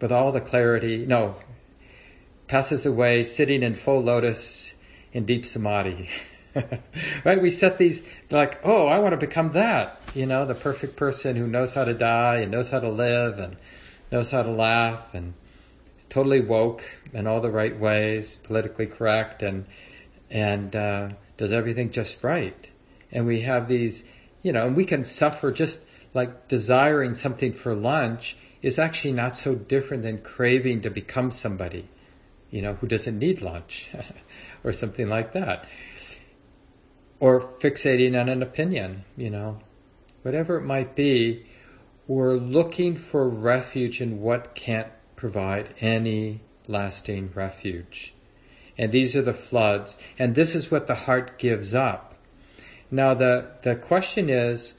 with 0.00 0.10
all 0.10 0.32
the 0.32 0.40
clarity. 0.40 1.06
No, 1.06 1.36
passes 2.48 2.84
away 2.84 3.22
sitting 3.22 3.62
in 3.62 3.76
full 3.76 4.02
lotus 4.02 4.74
in 5.12 5.24
deep 5.24 5.46
samadhi. 5.46 6.08
right? 7.24 7.40
We 7.40 7.50
set 7.50 7.78
these 7.78 8.06
like, 8.30 8.60
oh, 8.64 8.86
I 8.86 8.98
want 8.98 9.12
to 9.12 9.16
become 9.16 9.52
that, 9.52 10.00
you 10.14 10.26
know, 10.26 10.44
the 10.44 10.54
perfect 10.54 10.96
person 10.96 11.36
who 11.36 11.46
knows 11.46 11.74
how 11.74 11.84
to 11.84 11.94
die 11.94 12.36
and 12.36 12.50
knows 12.50 12.70
how 12.70 12.80
to 12.80 12.88
live 12.88 13.38
and 13.38 13.56
knows 14.10 14.30
how 14.30 14.42
to 14.42 14.50
laugh 14.50 15.14
and 15.14 15.34
totally 16.08 16.40
woke 16.40 16.84
in 17.12 17.26
all 17.26 17.40
the 17.40 17.50
right 17.50 17.78
ways, 17.78 18.36
politically 18.36 18.86
correct, 18.86 19.42
and 19.42 19.66
and 20.30 20.74
uh, 20.76 21.08
does 21.36 21.52
everything 21.52 21.90
just 21.90 22.22
right. 22.22 22.70
And 23.10 23.26
we 23.26 23.40
have 23.42 23.68
these, 23.68 24.04
you 24.42 24.52
know, 24.52 24.66
and 24.66 24.76
we 24.76 24.84
can 24.84 25.04
suffer 25.04 25.50
just 25.50 25.80
like 26.14 26.48
desiring 26.48 27.14
something 27.14 27.52
for 27.52 27.74
lunch 27.74 28.36
is 28.62 28.78
actually 28.78 29.12
not 29.12 29.36
so 29.36 29.54
different 29.54 30.02
than 30.02 30.18
craving 30.18 30.82
to 30.82 30.90
become 30.90 31.30
somebody, 31.30 31.88
you 32.50 32.60
know, 32.60 32.74
who 32.74 32.86
doesn't 32.86 33.18
need 33.18 33.40
lunch 33.40 33.90
or 34.64 34.72
something 34.72 35.08
like 35.08 35.32
that. 35.32 35.64
Or 37.20 37.40
fixating 37.40 38.20
on 38.20 38.28
an 38.28 38.42
opinion, 38.42 39.04
you 39.16 39.30
know, 39.30 39.60
whatever 40.22 40.56
it 40.56 40.64
might 40.64 40.94
be, 40.94 41.46
we're 42.06 42.36
looking 42.36 42.96
for 42.96 43.28
refuge 43.28 44.00
in 44.00 44.20
what 44.20 44.54
can't 44.54 44.88
provide 45.16 45.74
any 45.80 46.40
lasting 46.66 47.30
refuge. 47.34 48.14
And 48.78 48.92
these 48.92 49.16
are 49.16 49.22
the 49.22 49.32
floods. 49.32 49.98
And 50.18 50.34
this 50.34 50.54
is 50.54 50.70
what 50.70 50.86
the 50.86 50.94
heart 50.94 51.38
gives 51.38 51.74
up. 51.74 52.14
Now 52.90 53.14
the, 53.14 53.50
the 53.62 53.74
question 53.74 54.30
is, 54.30 54.74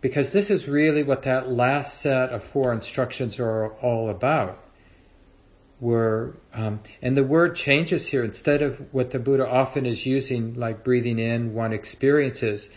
because 0.00 0.30
this 0.30 0.50
is 0.50 0.68
really 0.68 1.02
what 1.02 1.22
that 1.22 1.50
last 1.50 2.00
set 2.00 2.30
of 2.30 2.44
four 2.44 2.72
instructions 2.72 3.40
are 3.40 3.72
all 3.82 4.08
about. 4.08 4.62
Were 5.78 6.38
um, 6.54 6.80
and 7.02 7.16
the 7.16 7.24
word 7.24 7.54
changes 7.54 8.08
here. 8.08 8.24
Instead 8.24 8.62
of 8.62 8.92
what 8.94 9.10
the 9.10 9.18
Buddha 9.18 9.46
often 9.46 9.84
is 9.84 10.06
using, 10.06 10.54
like 10.54 10.82
breathing 10.82 11.18
in, 11.18 11.52
one 11.52 11.74
experiences, 11.74 12.70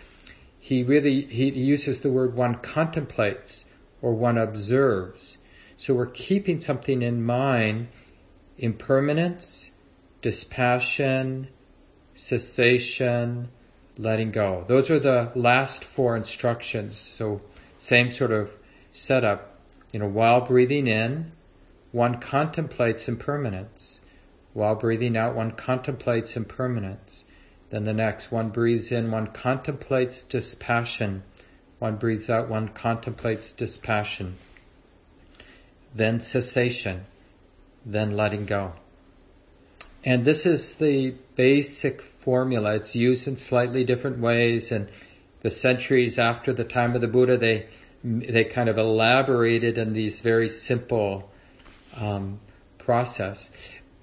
he 0.59 0.83
really 0.83 1.21
he 1.25 1.49
uses 1.49 2.01
the 2.01 2.11
word 2.11 2.35
one 2.35 2.55
contemplates 2.55 3.65
or 4.01 4.13
one 4.13 4.37
observes. 4.37 5.37
So 5.77 5.93
we're 5.93 6.07
keeping 6.07 6.59
something 6.59 7.01
in 7.01 7.23
mind 7.23 7.87
impermanence, 8.57 9.71
dispassion, 10.21 11.47
cessation, 12.13 13.49
letting 13.97 14.31
go. 14.31 14.65
Those 14.67 14.89
are 14.89 14.99
the 14.99 15.31
last 15.35 15.83
four 15.83 16.15
instructions. 16.15 16.97
So 16.97 17.41
same 17.77 18.11
sort 18.11 18.31
of 18.31 18.53
setup. 18.91 19.55
You 19.93 19.99
know, 19.99 20.07
while 20.07 20.41
breathing 20.41 20.87
in, 20.87 21.31
one 21.91 22.19
contemplates 22.19 23.07
impermanence. 23.07 24.01
While 24.53 24.75
breathing 24.75 25.15
out, 25.17 25.35
one 25.35 25.51
contemplates 25.51 26.35
impermanence. 26.35 27.25
Then 27.69 27.83
the 27.83 27.93
next, 27.93 28.31
one 28.31 28.49
breathes 28.49 28.91
in, 28.91 29.11
one 29.11 29.27
contemplates 29.27 30.23
dispassion. 30.23 31.23
One 31.79 31.95
breathes 31.95 32.29
out, 32.29 32.49
one 32.49 32.69
contemplates 32.69 33.53
dispassion, 33.53 34.35
then 35.95 36.19
cessation, 36.19 37.05
then 37.85 38.17
letting 38.17 38.45
go. 38.45 38.73
And 40.03 40.25
this 40.25 40.45
is 40.45 40.75
the 40.75 41.15
basic 41.35 42.01
formula. 42.01 42.75
It's 42.75 42.95
used 42.95 43.27
in 43.27 43.37
slightly 43.37 43.85
different 43.85 44.19
ways. 44.19 44.73
And 44.73 44.89
the 45.41 45.49
centuries 45.49 46.19
after 46.19 46.53
the 46.53 46.65
time 46.65 46.95
of 46.95 47.01
the 47.01 47.07
Buddha, 47.07 47.37
they 47.37 47.67
they 48.03 48.45
kind 48.45 48.69
of 48.69 48.77
elaborated 48.77 49.77
in 49.77 49.93
these 49.93 50.21
very 50.21 50.47
simple 50.47 51.29
um, 51.95 52.39
process. 52.77 53.51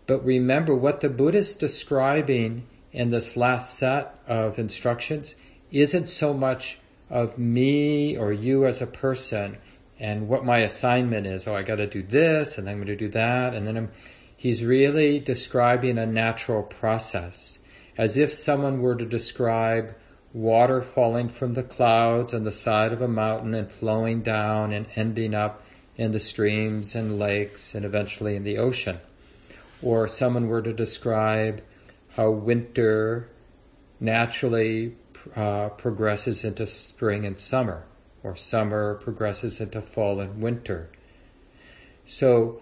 But 0.06 0.24
remember, 0.24 0.74
what 0.74 1.00
the 1.00 1.08
Buddha 1.08 1.38
is 1.38 1.56
describing 1.56 2.66
in 2.92 3.10
this 3.10 3.36
last 3.36 3.74
set 3.74 4.18
of 4.26 4.58
instructions 4.58 5.34
isn't 5.70 6.08
so 6.08 6.32
much 6.32 6.78
of 7.10 7.38
me 7.38 8.16
or 8.16 8.32
you 8.32 8.66
as 8.66 8.80
a 8.80 8.86
person 8.86 9.58
and 9.98 10.28
what 10.28 10.44
my 10.44 10.58
assignment 10.58 11.26
is. 11.26 11.46
Oh, 11.46 11.54
I 11.54 11.62
got 11.62 11.76
to 11.76 11.86
do 11.86 12.02
this 12.02 12.58
and 12.58 12.66
then 12.66 12.72
I'm 12.72 12.78
going 12.78 12.88
to 12.88 12.96
do 12.96 13.08
that. 13.10 13.54
And 13.54 13.66
then 13.66 13.76
I'm, 13.76 13.90
he's 14.36 14.64
really 14.64 15.18
describing 15.18 15.98
a 15.98 16.06
natural 16.06 16.62
process 16.62 17.60
as 17.98 18.16
if 18.16 18.32
someone 18.32 18.80
were 18.80 18.94
to 18.94 19.06
describe 19.06 19.94
water 20.32 20.82
falling 20.82 21.28
from 21.28 21.54
the 21.54 21.62
clouds 21.62 22.34
on 22.34 22.44
the 22.44 22.52
side 22.52 22.92
of 22.92 23.00
a 23.00 23.08
mountain 23.08 23.54
and 23.54 23.72
flowing 23.72 24.22
down 24.22 24.72
and 24.72 24.86
ending 24.94 25.34
up 25.34 25.62
in 25.96 26.12
the 26.12 26.20
streams 26.20 26.94
and 26.94 27.18
lakes 27.18 27.74
and 27.74 27.84
eventually 27.84 28.36
in 28.36 28.44
the 28.44 28.58
ocean. 28.58 28.98
Or 29.82 30.08
someone 30.08 30.48
were 30.48 30.62
to 30.62 30.72
describe 30.72 31.62
how 32.16 32.30
winter 32.30 33.28
naturally 34.00 34.96
uh, 35.34 35.70
progresses 35.70 36.44
into 36.44 36.66
spring 36.66 37.24
and 37.24 37.38
summer, 37.38 37.84
or 38.22 38.36
summer 38.36 38.94
progresses 38.96 39.60
into 39.60 39.82
fall 39.82 40.20
and 40.20 40.40
winter. 40.40 40.90
So 42.06 42.60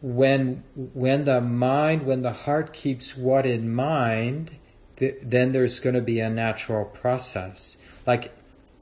when 0.00 0.62
when 0.74 1.24
the 1.24 1.40
mind, 1.40 2.06
when 2.06 2.22
the 2.22 2.32
heart 2.32 2.72
keeps 2.72 3.16
what 3.16 3.44
in 3.46 3.74
mind, 3.74 4.52
th- 4.96 5.18
then 5.22 5.52
there's 5.52 5.80
going 5.80 5.94
to 5.94 6.02
be 6.02 6.20
a 6.20 6.30
natural 6.30 6.84
process. 6.84 7.76
Like 8.06 8.32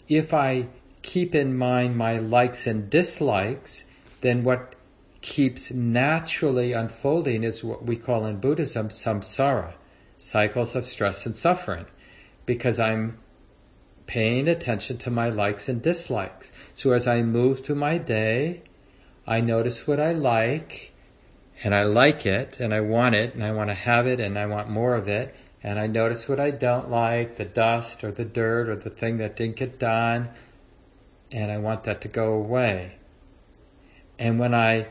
if 0.08 0.34
I 0.34 0.66
keep 1.06 1.34
in 1.34 1.56
mind 1.56 1.96
my 1.96 2.18
likes 2.18 2.66
and 2.66 2.90
dislikes, 2.90 3.86
then 4.20 4.44
what 4.44 4.74
keeps 5.22 5.72
naturally 5.72 6.72
unfolding 6.72 7.44
is 7.44 7.64
what 7.64 7.84
we 7.84 7.96
call 7.96 8.26
in 8.26 8.38
Buddhism 8.38 8.88
samsara, 8.88 9.74
cycles 10.18 10.74
of 10.74 10.84
stress 10.84 11.24
and 11.24 11.36
suffering 11.36 11.86
because 12.44 12.78
I'm 12.78 13.18
paying 14.06 14.48
attention 14.48 14.98
to 14.98 15.10
my 15.10 15.30
likes 15.30 15.68
and 15.68 15.80
dislikes. 15.80 16.52
So 16.74 16.92
as 16.92 17.06
I 17.06 17.22
move 17.22 17.64
through 17.64 17.76
my 17.76 17.98
day, 17.98 18.62
I 19.26 19.40
notice 19.40 19.86
what 19.86 20.00
I 20.00 20.12
like 20.12 20.92
and 21.62 21.74
I 21.74 21.84
like 21.84 22.26
it 22.26 22.58
and 22.60 22.74
I 22.74 22.80
want 22.80 23.14
it 23.14 23.34
and 23.34 23.44
I 23.44 23.52
want 23.52 23.70
to 23.70 23.74
have 23.74 24.06
it 24.06 24.20
and 24.20 24.38
I 24.38 24.46
want 24.46 24.68
more 24.68 24.94
of 24.94 25.08
it. 25.08 25.34
And 25.62 25.78
I 25.80 25.86
notice 25.88 26.28
what 26.28 26.38
I 26.38 26.50
don't 26.50 26.90
like, 26.90 27.36
the 27.36 27.44
dust 27.44 28.04
or 28.04 28.12
the 28.12 28.24
dirt 28.24 28.68
or 28.68 28.76
the 28.76 28.90
thing 28.90 29.18
that 29.18 29.36
didn't 29.36 29.56
get 29.56 29.78
done. 29.78 30.28
And 31.32 31.50
I 31.50 31.58
want 31.58 31.84
that 31.84 32.00
to 32.02 32.08
go 32.08 32.32
away. 32.32 32.96
And 34.18 34.38
when 34.38 34.54
I, 34.54 34.86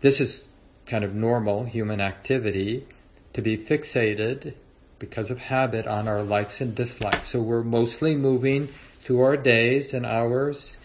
this 0.00 0.20
is 0.20 0.44
kind 0.86 1.04
of 1.04 1.14
normal 1.14 1.64
human 1.64 2.00
activity 2.00 2.86
to 3.32 3.40
be 3.40 3.56
fixated 3.56 4.54
because 4.98 5.30
of 5.30 5.38
habit 5.38 5.86
on 5.86 6.08
our 6.08 6.22
likes 6.22 6.60
and 6.60 6.74
dislikes. 6.74 7.28
So 7.28 7.40
we're 7.40 7.62
mostly 7.62 8.14
moving 8.14 8.68
through 9.02 9.20
our 9.22 9.36
days 9.36 9.94
and 9.94 10.04
hours 10.04 10.78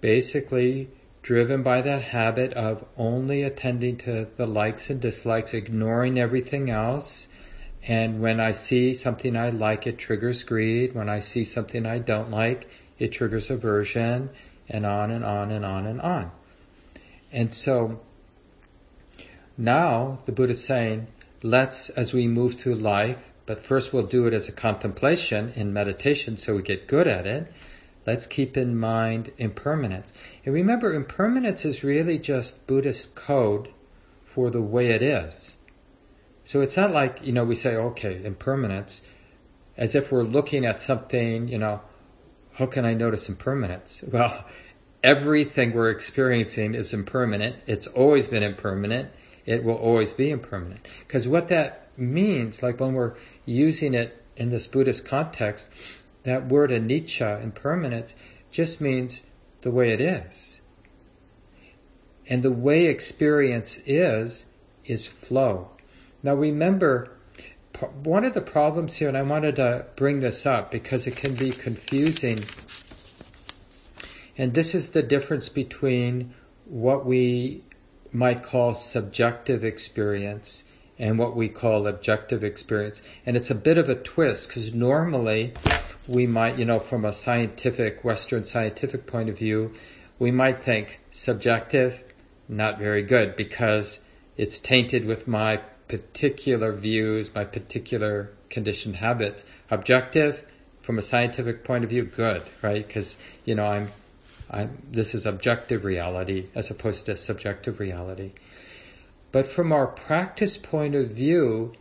basically 0.00 0.88
driven 1.22 1.62
by 1.62 1.80
that 1.80 2.02
habit 2.02 2.52
of 2.52 2.84
only 2.98 3.42
attending 3.42 3.96
to 3.96 4.28
the 4.36 4.46
likes 4.46 4.90
and 4.90 5.00
dislikes, 5.00 5.54
ignoring 5.54 6.18
everything 6.18 6.68
else. 6.68 7.28
And 7.86 8.20
when 8.20 8.38
I 8.38 8.52
see 8.52 8.92
something 8.92 9.34
I 9.34 9.48
like, 9.48 9.86
it 9.86 9.96
triggers 9.96 10.42
greed. 10.42 10.94
When 10.94 11.08
I 11.08 11.20
see 11.20 11.44
something 11.44 11.86
I 11.86 11.98
don't 11.98 12.30
like, 12.30 12.68
it 12.98 13.12
triggers 13.12 13.50
aversion, 13.50 14.30
and 14.68 14.86
on 14.86 15.10
and 15.10 15.24
on 15.24 15.50
and 15.50 15.64
on 15.64 15.86
and 15.86 16.00
on. 16.00 16.30
And 17.32 17.52
so 17.52 18.00
now 19.58 20.18
the 20.24 20.32
Buddha 20.32 20.52
is 20.52 20.64
saying, 20.64 21.08
let's, 21.42 21.90
as 21.90 22.14
we 22.14 22.26
move 22.26 22.54
through 22.54 22.76
life, 22.76 23.18
but 23.46 23.60
first 23.60 23.92
we'll 23.92 24.06
do 24.06 24.26
it 24.26 24.32
as 24.32 24.48
a 24.48 24.52
contemplation 24.52 25.52
in 25.54 25.72
meditation 25.72 26.36
so 26.36 26.56
we 26.56 26.62
get 26.62 26.86
good 26.86 27.06
at 27.06 27.26
it. 27.26 27.52
Let's 28.06 28.26
keep 28.26 28.56
in 28.56 28.78
mind 28.78 29.32
impermanence. 29.38 30.12
And 30.44 30.54
remember, 30.54 30.92
impermanence 30.92 31.64
is 31.64 31.84
really 31.84 32.18
just 32.18 32.66
Buddhist 32.66 33.14
code 33.14 33.68
for 34.22 34.50
the 34.50 34.60
way 34.60 34.90
it 34.90 35.02
is. 35.02 35.56
So 36.44 36.60
it's 36.60 36.76
not 36.76 36.92
like, 36.92 37.24
you 37.24 37.32
know, 37.32 37.44
we 37.44 37.54
say, 37.54 37.76
okay, 37.76 38.22
impermanence, 38.24 39.02
as 39.76 39.94
if 39.94 40.12
we're 40.12 40.22
looking 40.22 40.66
at 40.66 40.80
something, 40.80 41.48
you 41.48 41.58
know, 41.58 41.80
how 42.54 42.66
can 42.66 42.84
I 42.84 42.94
notice 42.94 43.28
impermanence? 43.28 44.02
Well, 44.10 44.44
everything 45.02 45.72
we're 45.72 45.90
experiencing 45.90 46.74
is 46.74 46.94
impermanent. 46.94 47.56
It's 47.66 47.86
always 47.86 48.28
been 48.28 48.42
impermanent. 48.42 49.10
It 49.44 49.62
will 49.64 49.74
always 49.74 50.14
be 50.14 50.30
impermanent. 50.30 50.86
Because 51.00 51.28
what 51.28 51.48
that 51.48 51.88
means, 51.96 52.62
like 52.62 52.80
when 52.80 52.94
we're 52.94 53.14
using 53.44 53.92
it 53.92 54.22
in 54.36 54.50
this 54.50 54.66
Buddhist 54.66 55.04
context, 55.04 55.68
that 56.22 56.46
word 56.46 56.70
anicca, 56.70 57.42
impermanence, 57.42 58.14
just 58.50 58.80
means 58.80 59.22
the 59.60 59.70
way 59.70 59.92
it 59.92 60.00
is. 60.00 60.60
And 62.28 62.42
the 62.42 62.52
way 62.52 62.86
experience 62.86 63.78
is, 63.84 64.46
is 64.84 65.06
flow. 65.06 65.70
Now 66.22 66.34
remember, 66.34 67.10
one 68.02 68.24
of 68.24 68.34
the 68.34 68.40
problems 68.40 68.96
here, 68.96 69.08
and 69.08 69.16
I 69.16 69.22
wanted 69.22 69.56
to 69.56 69.86
bring 69.96 70.20
this 70.20 70.46
up 70.46 70.70
because 70.70 71.06
it 71.06 71.16
can 71.16 71.34
be 71.34 71.50
confusing, 71.50 72.44
and 74.38 74.54
this 74.54 74.74
is 74.74 74.90
the 74.90 75.02
difference 75.02 75.48
between 75.48 76.34
what 76.64 77.04
we 77.04 77.64
might 78.12 78.42
call 78.42 78.74
subjective 78.74 79.64
experience 79.64 80.64
and 80.98 81.18
what 81.18 81.34
we 81.34 81.48
call 81.48 81.86
objective 81.86 82.44
experience. 82.44 83.02
And 83.26 83.36
it's 83.36 83.50
a 83.50 83.54
bit 83.54 83.76
of 83.76 83.88
a 83.88 83.96
twist 83.96 84.48
because 84.48 84.72
normally 84.72 85.52
we 86.06 86.26
might, 86.26 86.58
you 86.58 86.64
know, 86.64 86.78
from 86.78 87.04
a 87.04 87.12
scientific, 87.12 88.04
Western 88.04 88.44
scientific 88.44 89.06
point 89.06 89.28
of 89.28 89.38
view, 89.38 89.74
we 90.18 90.30
might 90.30 90.62
think 90.62 91.00
subjective, 91.10 92.04
not 92.48 92.78
very 92.78 93.02
good 93.02 93.34
because 93.34 94.00
it's 94.36 94.60
tainted 94.60 95.04
with 95.04 95.26
my 95.26 95.60
particular 95.98 96.72
views, 96.72 97.34
my 97.34 97.44
particular 97.44 98.30
conditioned 98.50 98.96
habits. 98.96 99.44
Objective, 99.70 100.44
from 100.80 100.98
a 100.98 101.02
scientific 101.02 101.64
point 101.64 101.84
of 101.84 101.90
view, 101.90 102.04
good, 102.04 102.42
right? 102.62 102.86
Because, 102.86 103.18
you 103.44 103.54
know, 103.54 103.66
I'm, 103.66 103.90
I'm, 104.50 104.78
this 104.90 105.14
is 105.14 105.26
objective 105.26 105.84
reality 105.84 106.48
as 106.54 106.70
opposed 106.70 107.06
to 107.06 107.16
subjective 107.16 107.80
reality. 107.80 108.32
But 109.32 109.46
from 109.46 109.72
our 109.72 109.86
practice 109.86 110.56
point 110.56 110.94
of 110.94 111.10
view, 111.10 111.72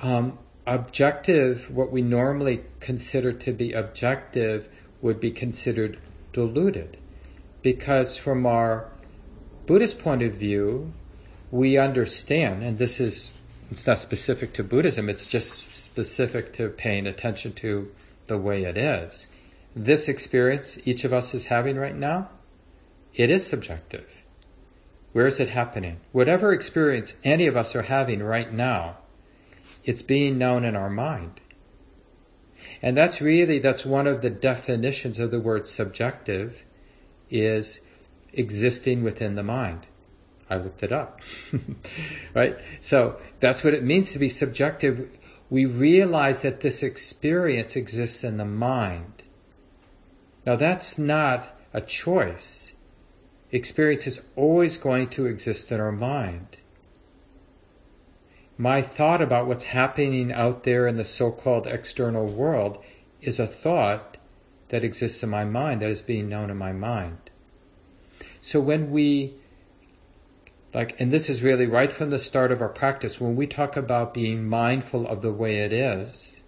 um, 0.00 0.38
objective, 0.66 1.70
what 1.70 1.90
we 1.90 2.02
normally 2.02 2.62
consider 2.80 3.32
to 3.32 3.52
be 3.52 3.72
objective, 3.72 4.68
would 5.00 5.20
be 5.20 5.30
considered 5.30 5.98
diluted. 6.32 6.96
Because 7.62 8.16
from 8.16 8.46
our 8.46 8.90
Buddhist 9.66 9.98
point 9.98 10.22
of 10.22 10.32
view, 10.34 10.92
we 11.50 11.78
understand, 11.78 12.62
and 12.62 12.78
this 12.78 13.00
is, 13.00 13.32
it's 13.70 13.86
not 13.86 13.98
specific 13.98 14.52
to 14.54 14.64
Buddhism, 14.64 15.08
it's 15.08 15.26
just 15.26 15.74
specific 15.74 16.52
to 16.54 16.68
paying 16.68 17.06
attention 17.06 17.52
to 17.54 17.92
the 18.26 18.38
way 18.38 18.64
it 18.64 18.76
is. 18.76 19.28
This 19.76 20.08
experience 20.08 20.78
each 20.84 21.04
of 21.04 21.12
us 21.12 21.34
is 21.34 21.46
having 21.46 21.76
right 21.76 21.96
now, 21.96 22.30
it 23.14 23.30
is 23.30 23.46
subjective. 23.46 24.24
Where 25.12 25.26
is 25.26 25.40
it 25.40 25.48
happening? 25.48 26.00
Whatever 26.12 26.52
experience 26.52 27.16
any 27.24 27.46
of 27.46 27.56
us 27.56 27.74
are 27.74 27.82
having 27.82 28.22
right 28.22 28.52
now, 28.52 28.98
it's 29.84 30.02
being 30.02 30.38
known 30.38 30.64
in 30.64 30.76
our 30.76 30.90
mind. 30.90 31.40
And 32.82 32.96
that's 32.96 33.20
really, 33.20 33.58
that's 33.58 33.84
one 33.84 34.06
of 34.06 34.20
the 34.20 34.30
definitions 34.30 35.18
of 35.18 35.30
the 35.30 35.40
word 35.40 35.66
subjective 35.66 36.64
is 37.30 37.80
existing 38.32 39.02
within 39.02 39.34
the 39.34 39.42
mind. 39.42 39.86
I 40.50 40.56
looked 40.56 40.82
it 40.82 40.92
up. 40.92 41.20
right? 42.34 42.56
So 42.80 43.18
that's 43.40 43.62
what 43.62 43.74
it 43.74 43.84
means 43.84 44.12
to 44.12 44.18
be 44.18 44.28
subjective. 44.28 45.08
We 45.50 45.66
realize 45.66 46.42
that 46.42 46.60
this 46.60 46.82
experience 46.82 47.76
exists 47.76 48.24
in 48.24 48.36
the 48.36 48.44
mind. 48.44 49.24
Now 50.46 50.56
that's 50.56 50.98
not 50.98 51.54
a 51.72 51.80
choice. 51.80 52.74
Experience 53.50 54.06
is 54.06 54.22
always 54.36 54.76
going 54.76 55.08
to 55.10 55.26
exist 55.26 55.70
in 55.72 55.80
our 55.80 55.92
mind 55.92 56.58
my 58.58 58.82
thought 58.82 59.22
about 59.22 59.46
what's 59.46 59.64
happening 59.64 60.32
out 60.32 60.64
there 60.64 60.88
in 60.88 60.96
the 60.96 61.04
so-called 61.04 61.68
external 61.68 62.26
world 62.26 62.82
is 63.20 63.38
a 63.38 63.46
thought 63.46 64.16
that 64.70 64.84
exists 64.84 65.22
in 65.22 65.30
my 65.30 65.44
mind, 65.44 65.80
that 65.80 65.90
is 65.90 66.02
being 66.02 66.28
known 66.28 66.50
in 66.50 66.56
my 66.56 66.72
mind. 66.72 67.30
So 68.40 68.60
when 68.60 68.90
we, 68.90 69.36
like, 70.74 71.00
and 71.00 71.10
this 71.10 71.30
is 71.30 71.42
really 71.42 71.66
right 71.66 71.92
from 71.92 72.10
the 72.10 72.18
start 72.18 72.52
of 72.52 72.60
our 72.60 72.68
practice, 72.68 73.20
when 73.20 73.36
we 73.36 73.46
talk 73.46 73.76
about 73.76 74.14
being 74.14 74.48
mindful 74.48 75.06
of 75.06 75.22
the 75.22 75.32
way 75.32 75.56
it 75.56 75.72
is, 75.72 76.42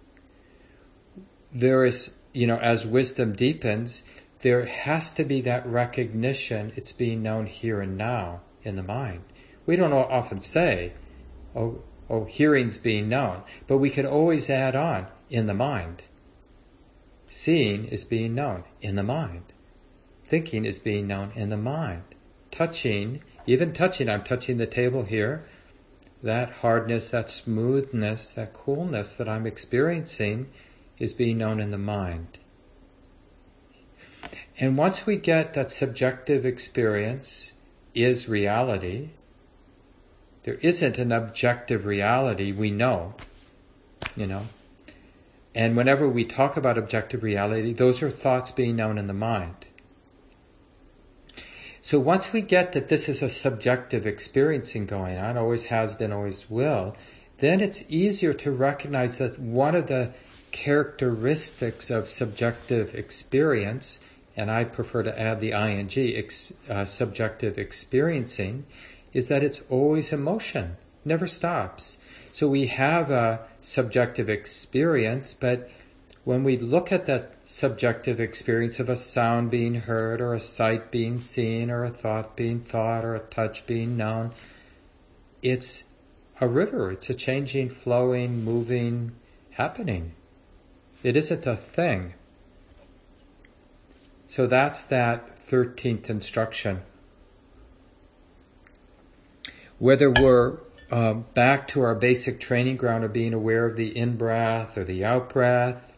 there 1.51 1.83
is, 1.83 2.13
you 2.33 2.47
know, 2.47 2.57
as 2.57 2.85
wisdom 2.85 3.33
deepens, 3.33 4.03
there 4.39 4.65
has 4.65 5.11
to 5.13 5.23
be 5.23 5.41
that 5.41 5.65
recognition 5.65 6.71
it's 6.75 6.91
being 6.91 7.21
known 7.21 7.45
here 7.45 7.81
and 7.81 7.97
now 7.97 8.41
in 8.63 8.75
the 8.75 8.83
mind. 8.83 9.23
We 9.65 9.75
don't 9.75 9.93
often 9.93 10.39
say, 10.39 10.93
oh, 11.55 11.83
oh, 12.09 12.25
hearing's 12.25 12.77
being 12.77 13.09
known. 13.09 13.43
But 13.67 13.77
we 13.77 13.89
could 13.89 14.05
always 14.05 14.49
add 14.49 14.75
on 14.75 15.07
in 15.29 15.47
the 15.47 15.53
mind. 15.53 16.03
Seeing 17.29 17.85
is 17.85 18.03
being 18.03 18.35
known 18.35 18.65
in 18.81 18.95
the 18.95 19.03
mind. 19.03 19.53
Thinking 20.25 20.65
is 20.65 20.79
being 20.79 21.07
known 21.07 21.31
in 21.35 21.49
the 21.49 21.57
mind. 21.57 22.03
Touching, 22.51 23.21
even 23.45 23.73
touching, 23.73 24.09
I'm 24.09 24.23
touching 24.23 24.57
the 24.57 24.67
table 24.67 25.03
here. 25.03 25.45
That 26.23 26.51
hardness, 26.55 27.09
that 27.09 27.29
smoothness, 27.29 28.33
that 28.33 28.53
coolness 28.53 29.13
that 29.13 29.27
I'm 29.27 29.47
experiencing 29.47 30.49
is 30.99 31.13
being 31.13 31.39
known 31.39 31.59
in 31.59 31.71
the 31.71 31.77
mind. 31.77 32.37
And 34.59 34.77
once 34.77 35.05
we 35.05 35.15
get 35.15 35.53
that 35.55 35.71
subjective 35.71 36.45
experience 36.45 37.53
is 37.95 38.29
reality, 38.29 39.09
there 40.43 40.59
isn't 40.61 40.97
an 40.99 41.11
objective 41.11 41.85
reality 41.85 42.51
we 42.51 42.69
know, 42.69 43.15
you 44.15 44.27
know. 44.27 44.43
And 45.53 45.75
whenever 45.75 46.07
we 46.07 46.23
talk 46.23 46.55
about 46.55 46.77
objective 46.77 47.23
reality, 47.23 47.73
those 47.73 48.01
are 48.01 48.09
thoughts 48.09 48.51
being 48.51 48.75
known 48.75 48.97
in 48.97 49.07
the 49.07 49.13
mind. 49.13 49.65
So 51.81 51.99
once 51.99 52.31
we 52.31 52.41
get 52.41 52.73
that 52.73 52.89
this 52.89 53.09
is 53.09 53.23
a 53.23 53.29
subjective 53.29 54.05
experiencing 54.05 54.85
going 54.85 55.17
on, 55.17 55.35
always 55.35 55.65
has 55.65 55.95
been, 55.95 56.11
always 56.11 56.49
will, 56.49 56.95
then 57.37 57.59
it's 57.59 57.83
easier 57.89 58.33
to 58.35 58.51
recognize 58.51 59.17
that 59.17 59.39
one 59.39 59.73
of 59.73 59.87
the 59.87 60.11
characteristics 60.51 61.89
of 61.89 62.07
subjective 62.07 62.93
experience, 62.93 63.99
and 64.37 64.51
I 64.51 64.63
prefer 64.63 65.01
to 65.03 65.19
add 65.19 65.39
the 65.39 65.53
ing, 65.53 65.89
ex, 66.15 66.53
uh, 66.69 66.85
subjective 66.85 67.57
experiencing, 67.57 68.65
is 69.11 69.27
that 69.29 69.43
it's 69.43 69.61
always 69.69 70.13
emotion, 70.13 70.77
never 71.03 71.25
stops. 71.25 71.97
So 72.31 72.47
we 72.47 72.67
have 72.67 73.09
a 73.09 73.39
subjective 73.59 74.29
experience, 74.29 75.33
but 75.33 75.69
when 76.23 76.43
we 76.43 76.57
look 76.57 76.91
at 76.91 77.05
that 77.07 77.35
subjective 77.43 78.19
experience 78.19 78.79
of 78.79 78.89
a 78.89 78.95
sound 78.95 79.49
being 79.49 79.75
heard, 79.75 80.21
or 80.21 80.33
a 80.33 80.39
sight 80.39 80.91
being 80.91 81.19
seen, 81.19 81.71
or 81.71 81.83
a 81.83 81.89
thought 81.89 82.35
being 82.35 82.61
thought, 82.61 83.03
or 83.03 83.15
a 83.15 83.19
touch 83.19 83.65
being 83.65 83.97
known, 83.97 84.31
it's 85.41 85.85
a 86.39 86.47
river. 86.47 86.91
It's 86.91 87.09
a 87.09 87.13
changing, 87.13 87.69
flowing, 87.69 88.43
moving, 88.43 89.13
happening. 89.51 90.13
It 91.03 91.17
isn't 91.17 91.47
a 91.47 91.55
thing. 91.55 92.13
So 94.27 94.47
that's 94.47 94.83
that 94.85 95.37
13th 95.39 96.09
instruction 96.09 96.81
whether 99.81 100.11
we're 100.11 100.59
uh, 100.91 101.11
back 101.11 101.67
to 101.67 101.81
our 101.81 101.95
basic 101.95 102.39
training 102.39 102.77
ground 102.77 103.03
of 103.03 103.11
being 103.11 103.33
aware 103.33 103.65
of 103.65 103.75
the 103.75 103.97
in 103.97 104.15
breath 104.15 104.77
or 104.77 104.83
the 104.83 105.03
out 105.03 105.27
breath, 105.27 105.97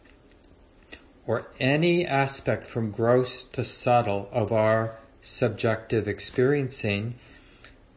or 1.26 1.46
any 1.58 2.06
aspect 2.06 2.66
from 2.66 2.90
gross 2.90 3.42
to 3.42 3.64
subtle 3.64 4.28
of 4.32 4.52
our 4.52 4.98
subjective 5.20 6.06
experiencing, 6.06 7.14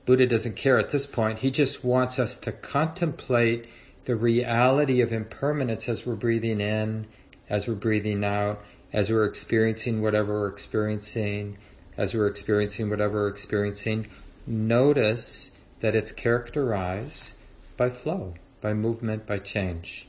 Buddha 0.05 0.25
doesn't 0.25 0.55
care 0.55 0.77
at 0.77 0.91
this 0.91 1.05
point. 1.05 1.39
He 1.39 1.51
just 1.51 1.83
wants 1.83 2.17
us 2.17 2.37
to 2.39 2.51
contemplate 2.53 3.67
the 4.05 4.15
reality 4.15 5.01
of 5.01 5.11
impermanence 5.11 5.89
as 5.89 6.05
we're 6.05 6.15
breathing 6.15 6.61
in, 6.61 7.07
as 7.49 7.67
we're 7.67 7.75
breathing 7.75 8.23
out, 8.23 8.63
as 8.93 9.11
we're 9.11 9.25
experiencing 9.25 10.01
whatever 10.01 10.39
we're 10.39 10.47
experiencing, 10.47 11.57
as 11.97 12.13
we're 12.13 12.27
experiencing 12.27 12.89
whatever 12.89 13.23
we're 13.23 13.27
experiencing. 13.27 14.07
Notice 14.45 15.51
that 15.81 15.93
it's 15.93 16.13
characterized 16.13 17.33
by 17.75 17.89
flow, 17.89 18.35
by 18.61 18.73
movement, 18.73 19.27
by 19.27 19.39
change. 19.39 20.07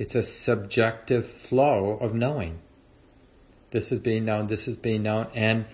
It's 0.00 0.14
a 0.14 0.22
subjective 0.22 1.26
flow 1.26 1.98
of 1.98 2.14
knowing. 2.14 2.62
This 3.70 3.92
is 3.92 4.00
being 4.00 4.24
known, 4.24 4.46
this 4.46 4.66
is 4.66 4.78
being 4.78 5.02
known, 5.02 5.26
and 5.34 5.66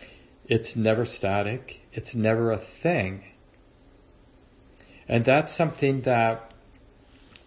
it's 0.48 0.74
never 0.74 1.04
static, 1.04 1.86
it's 1.92 2.12
never 2.12 2.50
a 2.50 2.58
thing. 2.58 3.32
And 5.06 5.24
that's 5.24 5.52
something 5.52 6.00
that 6.00 6.50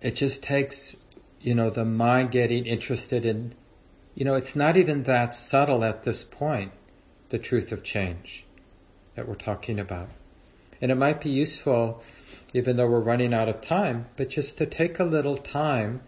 it 0.02 0.16
just 0.16 0.42
takes, 0.42 0.96
you 1.42 1.54
know, 1.54 1.70
the 1.70 1.84
mind 1.84 2.32
getting 2.32 2.66
interested 2.66 3.26
in, 3.26 3.56
you 4.16 4.24
know, 4.24 4.36
it's 4.36 4.56
not 4.56 4.78
even 4.78 5.04
that 5.04 5.36
subtle 5.36 5.84
at 5.84 6.04
this 6.04 6.24
point, 6.24 6.72
the 7.28 7.40
truth 7.40 7.74
of 7.74 7.84
change 7.84 8.46
that 9.16 9.28
we're 9.28 9.36
talking 9.36 9.80
about. 9.82 10.08
And 10.82 10.92
it 10.92 10.96
might 10.96 11.20
be 11.20 11.30
useful, 11.30 12.02
even 12.54 12.78
though 12.78 12.88
we're 12.88 13.02
running 13.02 13.34
out 13.34 13.50
of 13.50 13.60
time, 13.60 14.06
but 14.16 14.30
just 14.30 14.58
to 14.60 14.66
take 14.66 14.98
a 14.98 15.04
little 15.04 15.36
time 15.36 16.04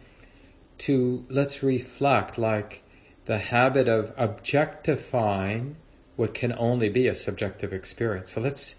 to 0.82 1.26
let's 1.30 1.62
reflect 1.62 2.38
like 2.40 2.84
the 3.26 3.38
habit 3.38 3.88
of 3.88 4.14
objectifying 4.18 5.76
what 6.16 6.34
can 6.34 6.54
only 6.58 6.90
be 6.90 7.08
a 7.08 7.14
subjective 7.14 7.72
experience. 7.72 8.34
So 8.34 8.42
let's 8.42 8.76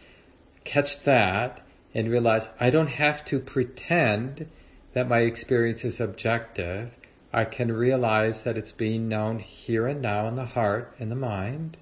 catch 0.64 1.02
that 1.02 1.60
and 1.94 2.10
realize 2.10 2.48
I 2.58 2.70
don't 2.70 2.88
have 2.88 3.24
to 3.26 3.38
pretend 3.38 4.48
that 4.94 5.08
my 5.08 5.20
experience 5.20 5.84
is 5.84 6.00
objective. 6.00 6.90
I 7.32 7.44
can 7.44 7.70
realize 7.70 8.42
that 8.42 8.58
it's 8.58 8.72
being 8.72 9.08
known 9.08 9.38
here 9.38 9.86
and 9.86 10.02
now 10.02 10.26
in 10.26 10.34
the 10.34 10.44
heart 10.44 10.94
and 10.98 11.10
the 11.10 11.16
mind. 11.16 11.76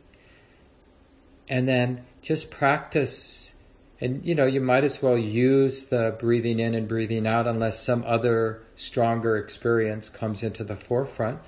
And 1.49 1.67
then 1.67 2.05
just 2.21 2.51
practice. 2.51 3.55
And 4.01 4.25
you 4.25 4.35
know, 4.35 4.47
you 4.47 4.61
might 4.61 4.85
as 4.85 5.03
well 5.03 5.19
use 5.19 5.85
the 5.87 6.17
breathing 6.19 6.59
in 6.59 6.75
and 6.75 6.89
breathing 6.89 7.27
out 7.27 7.47
unless 7.47 7.83
some 7.83 8.03
other 8.07 8.63
stronger 8.77 9.37
experience 9.37 10.09
comes 10.09 10.43
into 10.43 10.65
the 10.65 10.77
forefront. 10.77 11.41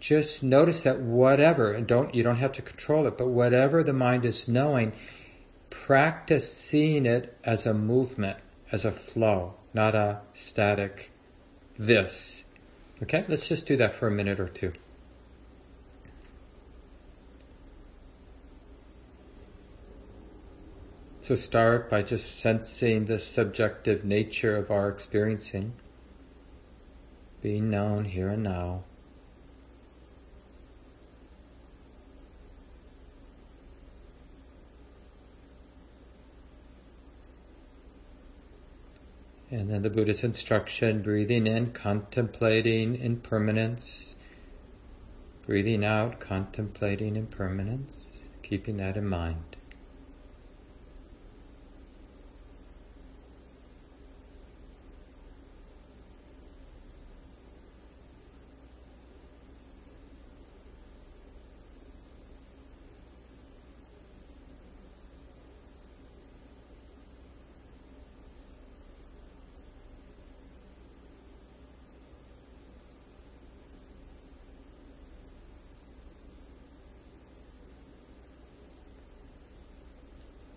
Just 0.00 0.42
notice 0.42 0.82
that 0.82 1.00
whatever, 1.00 1.72
and 1.72 1.86
don't, 1.86 2.14
you 2.14 2.22
don't 2.22 2.36
have 2.36 2.52
to 2.52 2.62
control 2.62 3.06
it, 3.06 3.16
but 3.16 3.28
whatever 3.28 3.82
the 3.82 3.92
mind 3.92 4.24
is 4.24 4.48
knowing, 4.48 4.92
practice 5.70 6.52
seeing 6.52 7.06
it 7.06 7.36
as 7.44 7.66
a 7.66 7.72
movement, 7.72 8.38
as 8.72 8.84
a 8.84 8.92
flow 8.92 9.54
not 9.76 9.94
a 9.94 10.20
static 10.32 11.10
this. 11.78 12.46
Okay, 13.02 13.26
let's 13.28 13.46
just 13.46 13.66
do 13.66 13.76
that 13.76 13.94
for 13.94 14.08
a 14.08 14.10
minute 14.10 14.40
or 14.40 14.48
two. 14.48 14.72
So 21.26 21.34
start 21.34 21.90
by 21.90 22.02
just 22.02 22.38
sensing 22.38 23.06
the 23.06 23.18
subjective 23.18 24.04
nature 24.04 24.56
of 24.56 24.70
our 24.70 24.88
experiencing, 24.88 25.72
being 27.42 27.68
known 27.68 28.04
here 28.04 28.28
and 28.28 28.44
now. 28.44 28.84
And 39.50 39.68
then 39.68 39.82
the 39.82 39.90
Buddha's 39.90 40.22
instruction 40.22 41.02
breathing 41.02 41.48
in, 41.48 41.72
contemplating 41.72 42.94
impermanence. 42.94 44.14
Breathing 45.44 45.84
out, 45.84 46.20
contemplating 46.20 47.16
impermanence. 47.16 48.20
Keeping 48.44 48.76
that 48.76 48.96
in 48.96 49.08
mind. 49.08 49.55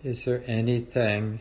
Is 0.02 0.24
there 0.24 0.42
anything 0.46 1.40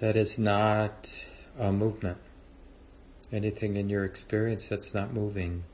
that 0.00 0.16
is 0.16 0.38
not 0.38 1.22
a 1.58 1.70
movement? 1.70 2.16
Anything 3.30 3.76
in 3.76 3.90
your 3.90 4.06
experience 4.06 4.68
that's 4.68 4.94
not 4.94 5.12
moving? 5.12 5.64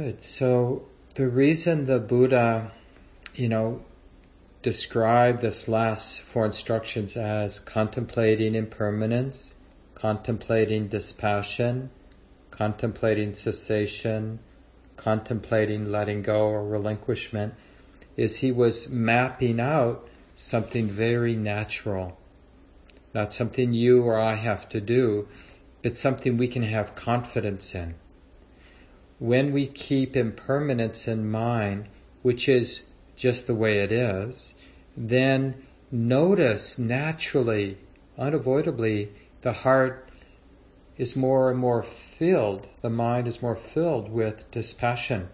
Good. 0.00 0.22
So 0.22 0.86
the 1.16 1.26
reason 1.28 1.86
the 1.86 1.98
Buddha, 1.98 2.70
you 3.34 3.48
know, 3.48 3.82
described 4.62 5.40
this 5.40 5.66
last 5.66 6.20
four 6.20 6.46
instructions 6.46 7.16
as 7.16 7.58
contemplating 7.58 8.54
impermanence, 8.54 9.56
contemplating 9.96 10.86
dispassion, 10.86 11.90
contemplating 12.52 13.34
cessation, 13.34 14.38
contemplating 14.96 15.90
letting 15.90 16.22
go 16.22 16.46
or 16.46 16.64
relinquishment, 16.64 17.54
is 18.16 18.36
he 18.36 18.52
was 18.52 18.88
mapping 18.88 19.58
out 19.58 20.08
something 20.36 20.86
very 20.86 21.34
natural. 21.34 22.16
Not 23.12 23.32
something 23.32 23.72
you 23.72 24.04
or 24.04 24.16
I 24.16 24.36
have 24.36 24.68
to 24.68 24.80
do, 24.80 25.26
but 25.82 25.96
something 25.96 26.36
we 26.36 26.46
can 26.46 26.62
have 26.62 26.94
confidence 26.94 27.74
in 27.74 27.96
when 29.18 29.52
we 29.52 29.66
keep 29.66 30.16
impermanence 30.16 31.08
in 31.08 31.30
mind, 31.30 31.88
which 32.22 32.48
is 32.48 32.84
just 33.16 33.46
the 33.46 33.54
way 33.54 33.78
it 33.78 33.90
is, 33.90 34.54
then 34.96 35.54
notice 35.90 36.78
naturally, 36.78 37.78
unavoidably, 38.16 39.10
the 39.42 39.52
heart 39.52 40.08
is 40.96 41.16
more 41.16 41.50
and 41.50 41.58
more 41.58 41.82
filled, 41.82 42.68
the 42.82 42.90
mind 42.90 43.28
is 43.28 43.40
more 43.40 43.56
filled 43.56 44.10
with 44.10 44.48
dispassion. 44.50 45.28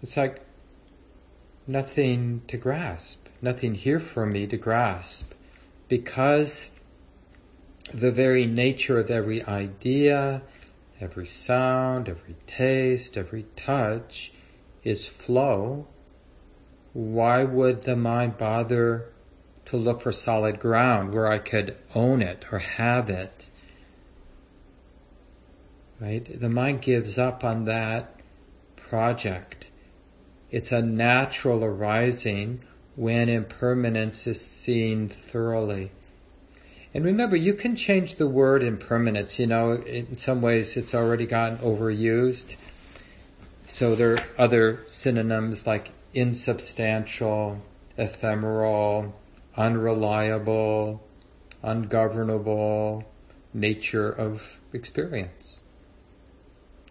It's 0.00 0.16
like 0.16 0.44
nothing 1.66 2.42
to 2.48 2.56
grasp, 2.56 3.26
nothing 3.40 3.74
here 3.74 4.00
for 4.00 4.26
me 4.26 4.46
to 4.46 4.56
grasp, 4.56 5.32
because 5.88 6.70
the 7.92 8.10
very 8.10 8.46
nature 8.46 8.98
of 8.98 9.10
every 9.10 9.44
idea, 9.44 10.42
Every 11.02 11.26
sound, 11.26 12.08
every 12.08 12.36
taste, 12.46 13.16
every 13.16 13.46
touch 13.56 14.32
is 14.84 15.04
flow. 15.04 15.88
Why 16.92 17.42
would 17.42 17.82
the 17.82 17.96
mind 17.96 18.38
bother 18.38 19.08
to 19.64 19.76
look 19.76 20.00
for 20.00 20.12
solid 20.12 20.60
ground 20.60 21.12
where 21.12 21.26
I 21.26 21.38
could 21.38 21.76
own 21.96 22.22
it 22.22 22.44
or 22.52 22.60
have 22.60 23.10
it? 23.10 23.50
Right? 26.00 26.40
The 26.40 26.48
mind 26.48 26.82
gives 26.82 27.18
up 27.18 27.42
on 27.42 27.64
that 27.64 28.20
project. 28.76 29.70
It's 30.52 30.70
a 30.70 30.82
natural 30.82 31.64
arising 31.64 32.62
when 32.94 33.28
impermanence 33.28 34.28
is 34.28 34.40
seen 34.40 35.08
thoroughly. 35.08 35.90
And 36.94 37.04
remember, 37.04 37.36
you 37.36 37.54
can 37.54 37.74
change 37.74 38.16
the 38.16 38.26
word 38.26 38.62
impermanence. 38.62 39.38
You 39.38 39.46
know, 39.46 39.72
in 39.72 40.18
some 40.18 40.42
ways 40.42 40.76
it's 40.76 40.94
already 40.94 41.26
gotten 41.26 41.58
overused. 41.58 42.56
So 43.66 43.94
there 43.94 44.14
are 44.14 44.24
other 44.36 44.80
synonyms 44.86 45.66
like 45.66 45.90
insubstantial, 46.12 47.62
ephemeral, 47.96 49.14
unreliable, 49.56 51.02
ungovernable 51.62 53.04
nature 53.54 54.10
of 54.10 54.42
experience. 54.72 55.60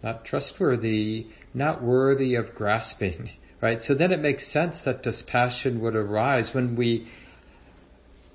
not 0.02 0.24
trustworthy, 0.24 1.28
not 1.54 1.82
worthy 1.82 2.34
of 2.34 2.54
grasping, 2.54 3.30
right? 3.60 3.80
So 3.80 3.94
then 3.94 4.12
it 4.12 4.20
makes 4.20 4.46
sense 4.46 4.82
that 4.82 5.02
dispassion 5.02 5.80
would 5.80 5.94
arise 5.94 6.54
when 6.54 6.74
we 6.76 7.06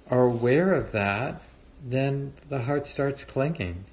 are 0.09 0.23
aware 0.23 0.73
of 0.73 0.93
that, 0.93 1.41
then 1.83 2.33
the 2.49 2.63
heart 2.63 2.85
starts 2.85 3.23
clinging. 3.23 3.85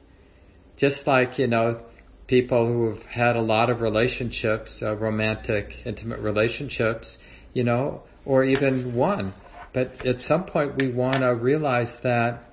Just 0.76 1.06
like, 1.06 1.38
you 1.38 1.46
know, 1.46 1.80
people 2.26 2.66
who 2.66 2.88
have 2.88 3.06
had 3.06 3.36
a 3.36 3.42
lot 3.42 3.70
of 3.70 3.80
relationships, 3.80 4.82
uh, 4.82 4.96
romantic, 4.96 5.82
intimate 5.84 6.20
relationships, 6.20 7.18
you 7.52 7.62
know, 7.62 8.02
or 8.24 8.44
even 8.44 8.94
one. 8.94 9.34
But 9.72 10.04
at 10.06 10.20
some 10.20 10.44
point 10.44 10.76
we 10.76 10.88
want 10.88 11.18
to 11.18 11.34
realize 11.34 11.98
that 12.00 12.50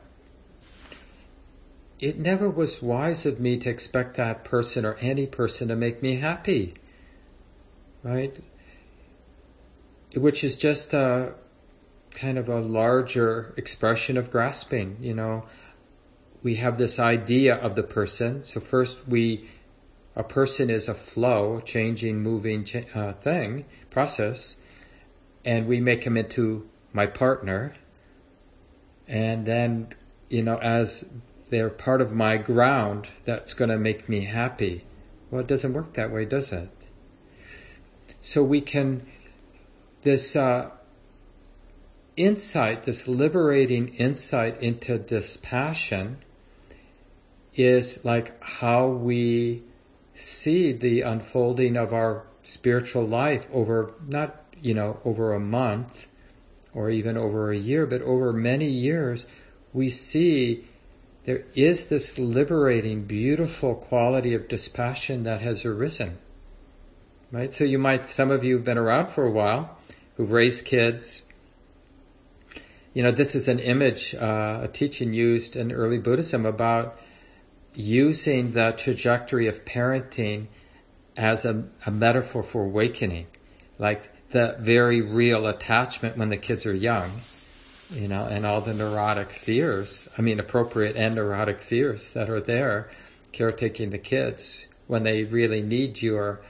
it 2.00 2.18
never 2.18 2.50
was 2.50 2.82
wise 2.82 3.26
of 3.26 3.40
me 3.40 3.58
to 3.58 3.70
expect 3.70 4.18
that 4.18 4.44
person 4.44 4.86
or 4.86 4.96
any 4.96 5.28
person 5.28 5.68
to 5.68 5.76
make 5.76 6.02
me 6.02 6.16
happy. 6.16 6.74
Right? 8.04 8.44
Which 10.16 10.44
is 10.44 10.58
just 10.58 10.94
a 10.94 11.36
kind 12.14 12.38
of 12.38 12.50
a 12.50 12.60
larger 12.60 13.54
expression 13.58 14.18
of 14.18 14.32
grasping, 14.32 14.98
you 15.02 15.14
know. 15.14 15.46
We 16.44 16.56
have 16.56 16.78
this 16.78 17.00
idea 17.00 17.56
of 17.56 17.76
the 17.76 17.84
person. 17.84 18.44
So 18.44 18.60
first 18.60 19.08
we, 19.08 19.48
a 20.16 20.24
person 20.24 20.70
is 20.70 20.88
a 20.88 20.94
flow, 20.94 21.62
changing, 21.62 22.22
moving 22.22 22.68
uh, 22.96 23.14
thing, 23.14 23.66
process, 23.90 24.58
and 25.46 25.68
we 25.68 25.80
make 25.80 26.04
him 26.04 26.18
into 26.18 26.68
my 26.94 27.06
partner. 27.06 27.76
And 29.08 29.46
then, 29.46 29.94
you 30.30 30.42
know, 30.42 30.58
as 30.58 31.06
they're 31.50 31.70
part 31.70 32.02
of 32.02 32.12
my 32.12 32.38
ground 32.38 33.10
that's 33.26 33.54
going 33.54 33.70
to 33.70 33.78
make 33.78 34.10
me 34.10 34.22
happy. 34.22 34.86
Well, 35.30 35.42
it 35.42 35.48
doesn't 35.48 35.74
work 35.74 35.94
that 35.94 36.12
way, 36.12 36.26
does 36.26 36.52
it? 36.52 36.70
So 38.20 38.44
we 38.44 38.62
can, 38.62 39.06
this 40.04 40.36
uh, 40.36 40.72
insight, 42.18 42.84
this 42.84 43.08
liberating 43.08 43.90
insight 43.96 44.62
into 44.62 44.98
dispassion 44.98 46.18
is 47.56 48.04
like 48.04 48.42
how 48.44 48.88
we 48.88 49.64
see 50.14 50.72
the 50.72 51.02
unfolding 51.02 51.78
of 51.78 51.94
our 51.94 52.26
spiritual 52.44 53.06
life 53.06 53.48
over 53.52 53.94
not, 54.08 54.44
you 54.62 54.74
know, 54.74 55.00
over 55.04 55.34
a 55.34 55.40
month 55.40 56.08
or 56.74 56.90
even 56.90 57.18
over 57.18 57.52
a 57.52 57.58
year, 57.58 57.86
but 57.86 58.02
over 58.02 58.32
many 58.32 58.68
years, 58.68 59.28
we 59.74 59.90
see 59.90 60.66
there 61.26 61.44
is 61.54 61.88
this 61.88 62.18
liberating, 62.18 63.04
beautiful 63.04 63.76
quality 63.76 64.34
of 64.34 64.48
dispassion 64.48 65.24
that 65.24 65.42
has 65.42 65.66
arisen. 65.66 66.18
Right? 67.32 67.54
So 67.54 67.64
you 67.64 67.78
might, 67.78 68.10
some 68.10 68.32
of 68.32 68.44
you 68.44 68.56
have 68.56 68.66
been 68.66 68.78
around 68.78 69.08
for 69.08 69.26
a 69.26 69.32
while, 69.32 69.78
who've 70.16 70.32
raised 70.32 70.66
kids. 70.66 71.24
You 72.94 73.04
know, 73.04 73.12
this 73.12 73.36
is 73.36 73.48
an 73.48 73.60
image, 73.60 74.14
uh, 74.16 74.62
a 74.64 74.68
teaching 74.68 75.14
used 75.14 75.56
in 75.56 75.72
early 75.72 75.98
Buddhism 75.98 76.46
about 76.46 77.00
using 77.74 78.52
the 78.52 78.74
trajectory 78.78 79.48
of 79.48 79.64
parenting 79.64 80.48
as 81.16 81.46
a, 81.46 81.64
a 81.86 81.92
metaphor 81.92 82.44
for 82.44 82.66
awakening. 82.66 83.28
Like 83.80 84.30
the 84.32 84.56
very 84.60 85.02
real 85.02 85.48
attachment 85.48 86.18
when 86.18 86.30
the 86.30 86.38
kids 86.38 86.66
are 86.66 86.74
young 86.74 87.22
you 87.94 88.08
know, 88.08 88.26
and 88.26 88.46
all 88.46 88.62
the 88.62 88.74
neurotic 88.74 89.32
fears, 89.32 90.08
I 90.18 90.22
mean, 90.22 90.40
appropriate 90.40 90.96
and 90.96 91.16
neurotic 91.16 91.60
fears 91.62 92.14
that 92.14 92.30
are 92.30 92.40
there, 92.40 92.90
caretaking 93.32 93.90
the 93.90 93.98
kids 93.98 94.66
when 94.88 95.04
they 95.04 95.24
really 95.24 95.62
need 95.62 96.02
your 96.02 96.42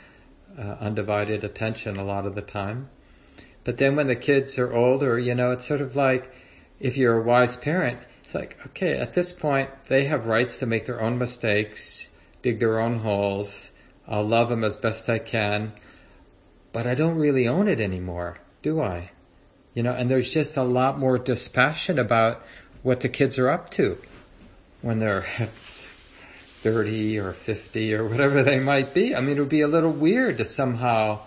uh, 0.58 0.62
undivided 0.80 1.44
attention 1.44 1.98
a 1.98 2.04
lot 2.04 2.26
of 2.26 2.36
the 2.36 2.42
time. 2.42 2.90
But 3.64 3.78
then 3.78 3.96
when 3.96 4.08
the 4.08 4.16
kids 4.16 4.58
are 4.58 4.74
older, 4.74 5.20
you 5.20 5.36
know, 5.36 5.52
it's 5.52 5.68
sort 5.68 5.82
of 5.82 5.96
like 5.96 6.34
if 6.80 6.98
you're 6.98 7.20
a 7.20 7.24
wise 7.24 7.58
parent, 7.58 8.00
it's 8.24 8.34
like, 8.34 8.58
okay, 8.68 8.94
at 8.98 9.14
this 9.14 9.32
point, 9.32 9.70
they 9.88 10.06
have 10.06 10.26
rights 10.26 10.60
to 10.60 10.66
make 10.66 10.86
their 10.86 11.02
own 11.02 11.18
mistakes, 11.18 12.10
dig 12.42 12.60
their 12.60 12.80
own 12.80 13.00
holes. 13.00 13.72
I'll 14.08 14.26
love 14.26 14.50
them 14.50 14.64
as 14.64 14.76
best 14.76 15.10
I 15.10 15.20
can, 15.20 15.74
but 16.74 16.88
I 16.88 16.96
don't 16.96 17.18
really 17.18 17.48
own 17.48 17.68
it 17.68 17.80
anymore, 17.80 18.40
do 18.62 18.82
I? 18.82 19.12
You 19.74 19.84
know, 19.84 19.94
and 19.94 20.10
there's 20.10 20.32
just 20.32 20.58
a 20.58 20.64
lot 20.64 21.00
more 21.00 21.18
dispassion 21.18 22.00
about 22.00 22.44
what 22.84 23.02
the 23.02 23.10
kids 23.10 23.38
are 23.38 23.50
up 23.50 23.70
to 23.72 23.98
when 24.82 25.00
they're 25.00 25.22
30 26.62 27.20
or 27.20 27.34
50 27.34 27.94
or 27.94 28.08
whatever 28.08 28.44
they 28.44 28.60
might 28.60 28.94
be. 28.94 29.16
I 29.16 29.22
mean, 29.22 29.38
it 29.38 29.40
would 29.40 29.50
be 29.50 29.62
a 29.62 29.68
little 29.68 29.92
weird 29.92 30.38
to 30.40 30.46
somehow, 30.46 31.20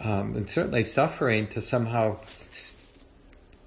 um, 0.00 0.36
and 0.36 0.48
certainly 0.48 0.82
suffering 0.82 1.46
to 1.48 1.60
somehow 1.60 2.18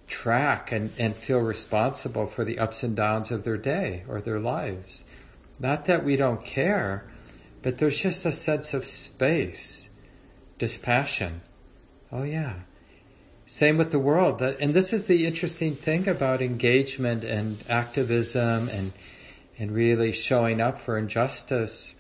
track 0.08 0.72
and, 0.72 0.92
and 0.98 1.16
feel 1.16 1.40
responsible 1.40 2.28
for 2.28 2.44
the 2.44 2.60
ups 2.60 2.84
and 2.84 2.96
downs 2.96 3.32
of 3.32 3.44
their 3.44 3.58
day 3.58 4.04
or 4.08 4.22
their 4.22 4.40
lives. 4.40 5.04
Not 5.60 5.86
that 5.86 6.04
we 6.04 6.16
don't 6.16 6.46
care, 6.46 7.10
but 7.62 7.78
there's 7.78 8.00
just 8.00 8.26
a 8.26 8.32
sense 8.32 8.74
of 8.74 8.86
space, 8.86 9.90
dispassion. 10.58 11.42
Oh 12.12 12.24
yeah, 12.24 12.60
same 13.46 13.78
with 13.78 13.92
the 13.92 14.00
world. 14.00 14.42
And 14.42 14.74
this 14.74 14.94
is 14.94 15.08
the 15.08 15.26
interesting 15.26 15.76
thing 15.76 16.08
about 16.08 16.42
engagement 16.42 17.24
and 17.24 17.58
activism 17.70 18.70
and, 18.70 18.92
and 19.58 19.72
really 19.72 20.12
showing 20.12 20.62
up 20.62 20.78
for 20.78 20.98
injustice. 20.98 21.96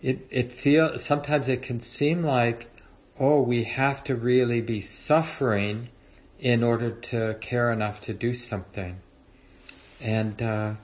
It, 0.00 0.26
it 0.30 0.52
feels, 0.52 1.04
sometimes 1.04 1.48
it 1.48 1.62
can 1.62 1.80
seem 1.80 2.22
like, 2.22 2.70
oh, 3.18 3.42
we 3.42 3.64
have 3.64 4.04
to 4.04 4.14
really 4.14 4.60
be 4.60 4.80
suffering 4.80 5.88
in 6.38 6.62
order 6.62 6.90
to 6.92 7.36
care 7.40 7.72
enough 7.72 8.00
to 8.02 8.14
do 8.14 8.32
something. 8.32 9.00
And, 10.00 10.40
uh, 10.40 10.74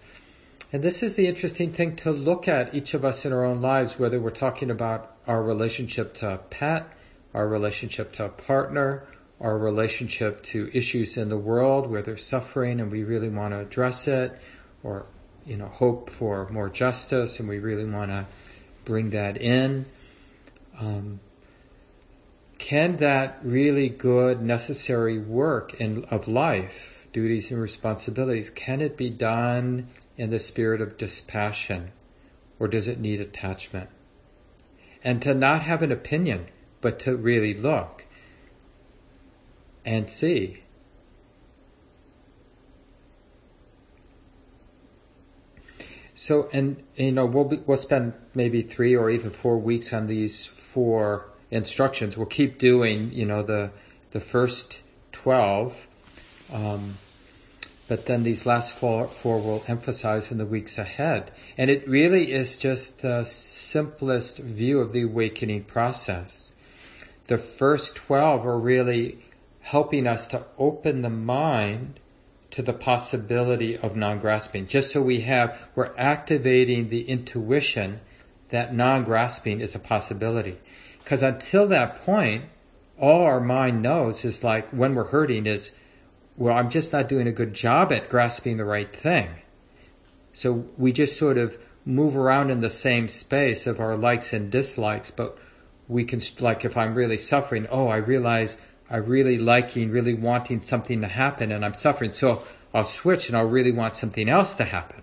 and 0.73 0.83
this 0.83 1.03
is 1.03 1.15
the 1.15 1.29
interesting 1.29 1.73
thing 1.73 1.95
to 1.97 2.11
look 2.11 2.49
at 2.49 2.75
each 2.75 2.95
of 2.95 3.05
us 3.05 3.25
in 3.25 3.33
our 3.33 3.45
own 3.45 3.63
lives, 3.63 3.99
whether 3.99 4.21
we're 4.21 4.31
talking 4.31 4.71
about 4.71 5.17
our 5.27 5.43
relationship 5.43 6.15
to 6.15 6.31
a 6.31 6.39
pet, 6.39 6.89
our 7.33 7.47
relationship 7.47 8.13
to 8.15 8.25
a 8.25 8.29
partner, 8.29 9.07
our 9.41 9.57
relationship 9.57 10.43
to 10.43 10.71
issues 10.73 11.17
in 11.17 11.29
the 11.29 11.39
world 11.39 11.89
where 11.89 12.03
there's 12.03 12.25
suffering 12.25 12.81
and 12.81 12.91
we 12.91 13.05
really 13.05 13.29
want 13.29 13.53
to 13.53 13.61
address 13.61 14.09
it, 14.09 14.37
or 14.83 15.07
you 15.47 15.57
know, 15.57 15.67
hope 15.67 16.11
for 16.11 16.49
more 16.51 16.69
justice 16.69 17.39
and 17.39 17.49
we 17.49 17.59
really 17.59 17.85
want 17.85 18.11
to 18.11 18.27
bring 18.85 19.11
that 19.11 19.37
in. 19.37 19.87
Um, 20.79 21.21
can 22.59 22.97
that 22.99 23.39
really 23.43 23.89
good, 23.89 24.43
necessary 24.43 25.19
work 25.19 25.75
in, 25.75 26.05
of 26.07 26.29
life, 26.29 27.07
duties 27.13 27.51
and 27.51 27.61
responsibilities, 27.61 28.51
can 28.51 28.81
it 28.81 28.97
be 28.97 29.11
done 29.11 29.89
in 30.17 30.31
the 30.31 30.39
spirit 30.39 30.81
of 30.81 30.97
dispassion, 30.97 31.93
or 32.59 32.69
does 32.69 32.89
it 32.89 32.99
need 32.99 33.21
attachment? 33.21 33.91
And 35.03 35.21
to 35.23 35.35
not 35.35 35.63
have 35.63 35.83
an 35.83 35.93
opinion 35.93 36.49
but 36.81 36.99
to 37.01 37.17
really 37.17 37.55
look 37.55 38.05
and 39.85 40.09
see. 40.09 40.61
So, 46.25 46.49
and 46.53 46.83
you 46.97 47.13
know, 47.13 47.27
we'll 47.27 47.45
be, 47.45 47.57
we'll 47.67 47.77
spend 47.77 48.15
maybe 48.35 48.63
three 48.63 48.97
or 48.97 49.11
even 49.11 49.31
four 49.31 49.59
weeks 49.59 49.93
on 49.93 50.07
these 50.07 50.47
four 50.47 51.27
instructions. 51.51 52.17
We'll 52.17 52.27
keep 52.27 52.59
doing, 52.59 53.13
you 53.13 53.27
know, 53.27 53.43
the 53.43 53.71
the 54.13 54.21
first 54.21 54.81
twelve, 55.13 55.87
um, 56.51 56.95
but 57.89 58.07
then 58.07 58.23
these 58.23 58.47
last 58.47 58.73
four, 58.73 59.07
four 59.07 59.39
will 59.39 59.65
emphasize 59.69 60.33
in 60.33 60.39
the 60.39 60.47
weeks 60.47 60.79
ahead. 60.79 61.31
And 61.59 61.69
it 61.69 61.87
really 61.87 62.33
is 62.33 62.57
just 62.57 63.03
the 63.03 63.25
simplest 63.25 64.39
view 64.39 64.81
of 64.81 64.93
the 64.93 65.03
awakening 65.03 65.65
process 65.65 66.55
the 67.27 67.39
first 67.39 67.97
12 67.97 68.47
are 68.47 68.59
really 68.59 69.19
helping 69.61 70.07
us 70.07 70.27
to 70.29 70.45
open 70.59 71.03
the 71.03 71.11
mind 71.11 72.01
to 72.55 72.63
the 72.63 72.73
possibility 72.73 73.77
of 73.77 73.97
non-grasping. 73.97 74.69
Just 74.69 74.93
so 74.93 75.03
we 75.03 75.23
have, 75.23 75.61
we're 75.75 75.93
activating 75.99 76.89
the 76.89 77.03
intuition 77.09 78.01
that 78.51 78.73
non-grasping 78.73 79.61
is 79.61 79.75
a 79.75 79.79
possibility. 79.81 80.61
Because 81.01 81.25
until 81.25 81.67
that 81.67 82.05
point, 82.05 82.45
all 82.97 83.23
our 83.23 83.41
mind 83.41 83.83
knows 83.83 84.25
is 84.25 84.45
like 84.45 84.71
when 84.71 84.95
we're 84.95 85.09
hurting 85.09 85.47
is, 85.47 85.73
well, 86.37 86.57
I'm 86.57 86.71
just 86.71 86.93
not 86.93 87.09
doing 87.09 87.27
a 87.27 87.33
good 87.33 87.55
job 87.55 87.91
at 87.91 88.09
grasping 88.09 88.57
the 88.57 88.65
right 88.65 88.95
thing. 88.95 89.31
So 90.33 90.65
we 90.79 90.93
just 90.93 91.19
sort 91.19 91.39
of 91.39 91.59
move 91.85 92.17
around 92.17 92.51
in 92.51 92.61
the 92.61 92.71
same 92.71 93.09
space 93.09 93.67
of 93.67 93.81
our 93.81 93.97
likes 93.97 94.33
and 94.33 94.49
dislikes, 94.49 95.11
but 95.11 95.37
we 95.89 96.05
can, 96.05 96.21
like 96.39 96.65
if 96.65 96.77
I'm 96.77 96.95
really 96.95 97.19
suffering, 97.19 97.67
oh, 97.69 97.89
I 97.89 97.97
realize 97.97 98.59
I 98.91 98.97
really 98.97 99.39
liking, 99.39 99.91
really 99.91 100.15
wanting 100.15 100.61
something 100.61 101.01
to 101.01 101.09
happen 101.09 101.53
and 101.53 101.65
I'm 101.65 101.75
suffering. 101.75 102.13
So 102.13 102.43
I'll 102.73 102.85
switch 102.85 103.29
and 103.29 103.37
I'll 103.37 103.45
really 103.45 103.73
want 103.73 103.97
something 103.97 104.29
else 104.29 104.55
to 104.57 104.65
happen. 104.65 105.03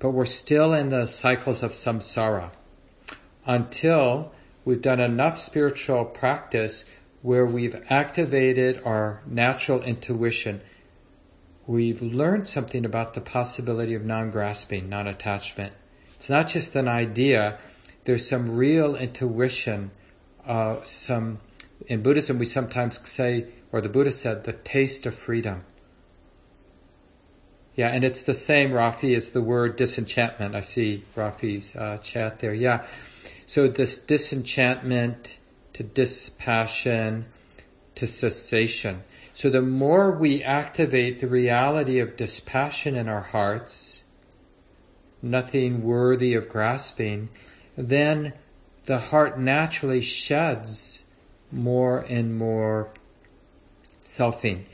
but 0.00 0.10
we're 0.10 0.24
still 0.24 0.72
in 0.72 0.88
the 0.88 1.06
cycles 1.06 1.62
of 1.62 1.70
samsara 1.72 2.50
until 3.46 4.32
we've 4.64 4.82
done 4.82 4.98
enough 4.98 5.38
spiritual 5.38 6.04
practice 6.06 6.84
where 7.22 7.46
we've 7.46 7.80
activated 7.90 8.82
our 8.84 9.22
natural 9.26 9.82
intuition. 9.82 10.60
We've 11.66 12.00
learned 12.00 12.48
something 12.48 12.84
about 12.84 13.12
the 13.12 13.20
possibility 13.20 13.94
of 13.94 14.04
non-grasping, 14.04 14.88
non-attachment. 14.88 15.74
It's 16.14 16.30
not 16.30 16.48
just 16.48 16.74
an 16.74 16.88
idea. 16.88 17.58
There's 18.04 18.26
some 18.26 18.56
real 18.56 18.96
intuition, 18.96 19.90
uh, 20.46 20.76
some, 20.82 21.40
in 21.90 22.02
Buddhism 22.02 22.38
we 22.38 22.44
sometimes 22.44 23.06
say, 23.06 23.46
or 23.72 23.80
the 23.80 23.88
Buddha 23.88 24.12
said, 24.12 24.44
the 24.44 24.52
taste 24.52 25.06
of 25.06 25.14
freedom. 25.14 25.64
Yeah, 27.74 27.88
and 27.88 28.04
it's 28.04 28.22
the 28.22 28.32
same, 28.32 28.70
Rafi, 28.70 29.16
as 29.16 29.30
the 29.30 29.42
word 29.42 29.74
disenchantment. 29.74 30.54
I 30.54 30.60
see 30.60 31.04
Rafi's 31.16 31.74
uh, 31.74 31.98
chat 31.98 32.38
there. 32.38 32.54
Yeah. 32.54 32.86
So 33.44 33.66
this 33.66 33.98
disenchantment 33.98 35.40
to 35.72 35.82
dispassion 35.82 37.26
to 37.96 38.06
cessation. 38.06 39.02
So 39.34 39.50
the 39.50 39.60
more 39.60 40.12
we 40.12 40.44
activate 40.44 41.20
the 41.20 41.26
reality 41.26 41.98
of 41.98 42.16
dispassion 42.16 42.94
in 42.94 43.08
our 43.08 43.20
hearts, 43.20 44.04
nothing 45.22 45.82
worthy 45.82 46.34
of 46.34 46.48
grasping, 46.48 47.30
then 47.76 48.34
the 48.86 49.00
heart 49.00 49.40
naturally 49.40 50.02
sheds 50.02 51.06
more 51.52 52.00
and 52.00 52.36
more 52.36 52.92
selfing 54.02 54.64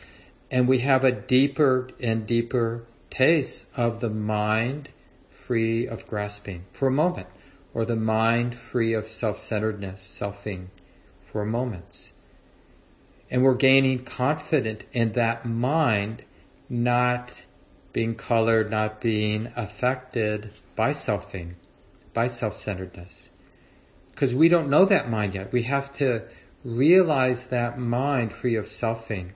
and 0.50 0.68
we 0.68 0.78
have 0.78 1.04
a 1.04 1.12
deeper 1.12 1.88
and 2.00 2.26
deeper 2.26 2.86
taste 3.10 3.66
of 3.76 4.00
the 4.00 4.10
mind 4.10 4.88
free 5.30 5.86
of 5.86 6.06
grasping 6.06 6.64
for 6.72 6.88
a 6.88 6.92
moment, 6.92 7.26
or 7.74 7.84
the 7.84 7.96
mind 7.96 8.54
free 8.54 8.92
of 8.92 9.08
self-centeredness, 9.08 10.02
selfing 10.02 10.66
for 11.20 11.44
moments. 11.44 12.12
And 13.30 13.42
we're 13.42 13.54
gaining 13.54 14.04
confidence 14.04 14.84
in 14.92 15.12
that 15.12 15.44
mind 15.44 16.22
not 16.68 17.44
being 17.92 18.14
colored, 18.14 18.70
not 18.70 19.00
being 19.00 19.52
affected 19.56 20.52
by 20.74 20.90
selfing, 20.90 21.54
by 22.12 22.26
self-centeredness. 22.26 23.30
Because 24.10 24.34
we 24.34 24.48
don't 24.48 24.70
know 24.70 24.84
that 24.84 25.10
mind 25.10 25.34
yet. 25.34 25.52
We 25.52 25.62
have 25.62 25.92
to 25.94 26.22
realize 26.66 27.46
that 27.46 27.78
mind 27.78 28.32
free 28.32 28.56
of 28.56 28.66
selfing. 28.66 29.30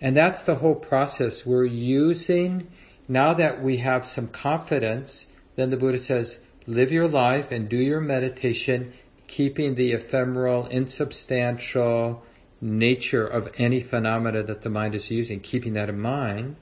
And 0.00 0.16
that's 0.16 0.42
the 0.42 0.56
whole 0.56 0.74
process. 0.74 1.46
We're 1.46 1.64
using, 1.64 2.68
now 3.06 3.32
that 3.34 3.62
we 3.62 3.78
have 3.78 4.06
some 4.06 4.28
confidence, 4.28 5.28
then 5.54 5.70
the 5.70 5.76
Buddha 5.76 5.98
says, 5.98 6.40
live 6.66 6.90
your 6.90 7.08
life 7.08 7.52
and 7.52 7.68
do 7.68 7.76
your 7.76 8.00
meditation, 8.00 8.92
keeping 9.28 9.76
the 9.76 9.92
ephemeral, 9.92 10.66
insubstantial 10.66 12.24
nature 12.60 13.26
of 13.26 13.48
any 13.56 13.80
phenomena 13.80 14.42
that 14.42 14.62
the 14.62 14.70
mind 14.70 14.96
is 14.96 15.12
using, 15.12 15.38
keeping 15.38 15.74
that 15.74 15.88
in 15.88 16.00
mind, 16.00 16.56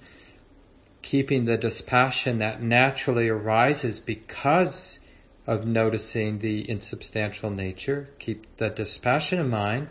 keeping 1.01 1.47
the 1.47 1.57
dispassion 1.57 2.37
that 2.39 2.63
naturally 2.63 3.29
arises 3.29 3.99
because 3.99 4.99
of 5.47 5.65
noticing 5.67 6.41
the 6.41 6.69
insubstantial 6.69 7.51
nature, 7.51 8.09
keep 8.19 8.57
the 8.57 8.69
dispassion 8.69 9.39
in 9.39 9.49
mind, 9.49 9.89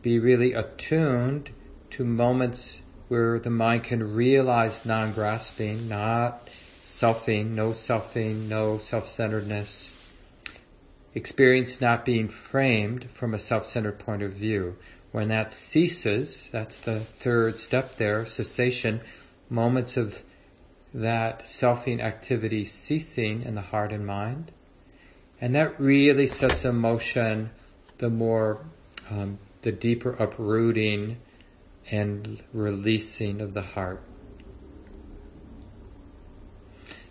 be 0.00 0.18
really 0.18 0.52
attuned 0.52 1.50
to 1.90 2.04
moments 2.04 2.82
where 3.08 3.38
the 3.38 3.50
mind 3.50 3.84
can 3.84 4.14
realize 4.14 4.86
non-grasping, 4.86 5.88
not 5.88 6.48
selfing, 6.86 7.50
no 7.50 7.70
selfing, 7.70 8.48
no 8.48 8.78
self-centeredness, 8.78 9.96
experience 11.14 11.80
not 11.80 12.04
being 12.04 12.28
framed 12.28 13.10
from 13.10 13.34
a 13.34 13.38
self-centered 13.38 13.98
point 13.98 14.22
of 14.22 14.32
view. 14.32 14.76
When 15.10 15.28
that 15.28 15.52
ceases, 15.52 16.48
that's 16.50 16.78
the 16.78 17.00
third 17.00 17.60
step 17.60 17.96
there, 17.96 18.24
cessation, 18.24 19.02
moments 19.50 19.98
of 19.98 20.22
that 20.94 21.44
selfing 21.44 22.00
activity 22.00 22.64
ceasing 22.64 23.42
in 23.42 23.54
the 23.54 23.60
heart 23.62 23.92
and 23.92 24.06
mind. 24.06 24.52
And 25.40 25.54
that 25.54 25.80
really 25.80 26.26
sets 26.26 26.64
in 26.64 26.76
motion 26.76 27.50
the 27.98 28.10
more, 28.10 28.64
um, 29.10 29.38
the 29.62 29.72
deeper 29.72 30.12
uprooting 30.12 31.18
and 31.90 32.42
releasing 32.52 33.40
of 33.40 33.54
the 33.54 33.62
heart. 33.62 34.02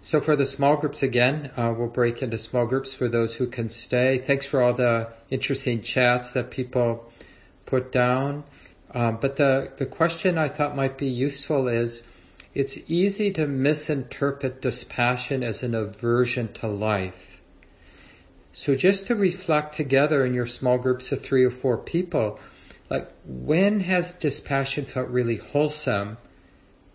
So 0.03 0.19
for 0.19 0.35
the 0.35 0.45
small 0.45 0.77
groups 0.77 1.03
again, 1.03 1.51
uh, 1.55 1.73
we'll 1.77 1.87
break 1.87 2.23
into 2.23 2.37
small 2.37 2.65
groups 2.65 2.93
for 2.93 3.07
those 3.07 3.35
who 3.35 3.47
can 3.47 3.69
stay. 3.69 4.17
Thanks 4.17 4.45
for 4.45 4.61
all 4.61 4.73
the 4.73 5.09
interesting 5.29 5.81
chats 5.81 6.33
that 6.33 6.49
people 6.49 7.11
put 7.65 7.91
down. 7.91 8.43
Um, 8.93 9.19
but 9.21 9.35
the, 9.35 9.71
the 9.77 9.85
question 9.85 10.37
I 10.37 10.47
thought 10.47 10.75
might 10.75 10.97
be 10.97 11.07
useful 11.07 11.67
is, 11.67 12.03
it's 12.53 12.77
easy 12.87 13.31
to 13.31 13.47
misinterpret 13.47 14.61
dispassion 14.61 15.43
as 15.43 15.63
an 15.63 15.73
aversion 15.73 16.51
to 16.53 16.67
life. 16.67 17.41
So 18.51 18.75
just 18.75 19.07
to 19.07 19.15
reflect 19.15 19.75
together 19.75 20.25
in 20.25 20.33
your 20.33 20.45
small 20.45 20.77
groups 20.77 21.11
of 21.11 21.21
three 21.21 21.45
or 21.45 21.51
four 21.51 21.77
people, 21.77 22.39
like 22.89 23.09
when 23.25 23.79
has 23.81 24.11
dispassion 24.11 24.85
felt 24.85 25.07
really 25.07 25.37
wholesome? 25.37 26.17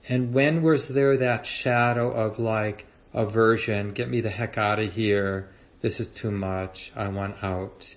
And 0.08 0.34
when 0.34 0.62
was 0.62 0.88
there 0.88 1.16
that 1.16 1.46
shadow 1.46 2.12
of 2.12 2.38
like 2.38 2.86
aversion 3.16 3.92
get 3.92 4.08
me 4.08 4.20
the 4.20 4.30
heck 4.30 4.58
out 4.58 4.78
of 4.78 4.92
here. 4.92 5.48
This 5.80 5.98
is 5.98 6.08
too 6.08 6.30
much. 6.30 6.92
I 6.94 7.08
want 7.08 7.42
out. 7.42 7.96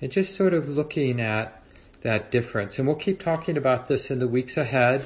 And 0.00 0.10
just 0.10 0.34
sort 0.34 0.54
of 0.54 0.68
looking 0.68 1.20
at 1.20 1.62
that 2.02 2.30
difference. 2.30 2.78
And 2.78 2.86
we'll 2.86 2.96
keep 2.96 3.22
talking 3.22 3.56
about 3.56 3.88
this 3.88 4.10
in 4.10 4.20
the 4.20 4.28
weeks 4.28 4.56
ahead 4.56 5.04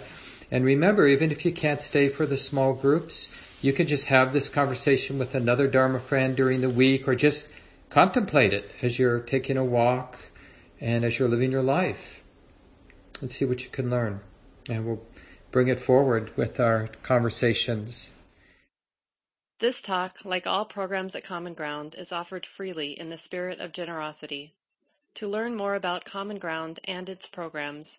and 0.50 0.64
remember 0.64 1.06
even 1.06 1.30
if 1.30 1.44
you 1.44 1.52
can't 1.52 1.82
stay 1.82 2.08
for 2.08 2.26
the 2.26 2.37
small 2.37 2.72
groups 2.72 3.28
you 3.61 3.72
can 3.72 3.87
just 3.87 4.06
have 4.06 4.32
this 4.32 4.48
conversation 4.48 5.18
with 5.18 5.34
another 5.34 5.66
dharma 5.66 5.98
friend 5.98 6.37
during 6.37 6.61
the 6.61 6.70
week 6.70 7.08
or 7.08 7.14
just 7.14 7.50
contemplate 7.90 8.52
it 8.52 8.70
as 8.82 8.98
you're 8.98 9.20
taking 9.20 9.56
a 9.56 9.64
walk 9.64 10.18
and 10.80 11.04
as 11.04 11.18
you're 11.18 11.28
living 11.28 11.50
your 11.50 11.62
life 11.62 12.22
and 13.20 13.30
see 13.30 13.44
what 13.44 13.64
you 13.64 13.70
can 13.70 13.90
learn. 13.90 14.20
And 14.68 14.87
we'll 14.87 15.02
bring 15.50 15.68
it 15.68 15.80
forward 15.80 16.37
with 16.37 16.61
our 16.61 16.88
conversations. 17.02 18.12
This 19.61 19.82
talk, 19.82 20.18
like 20.24 20.46
all 20.46 20.64
programs 20.64 21.16
at 21.16 21.24
Common 21.24 21.54
Ground, 21.54 21.96
is 21.98 22.12
offered 22.12 22.46
freely 22.46 22.98
in 22.98 23.11
the 23.11 23.18
spirit 23.18 23.58
of 23.58 23.72
generosity. 23.72 24.54
To 25.14 25.26
learn 25.26 25.56
more 25.56 25.74
about 25.74 26.04
Common 26.04 26.38
Ground 26.38 26.78
and 26.84 27.08
its 27.08 27.26
programs, 27.26 27.98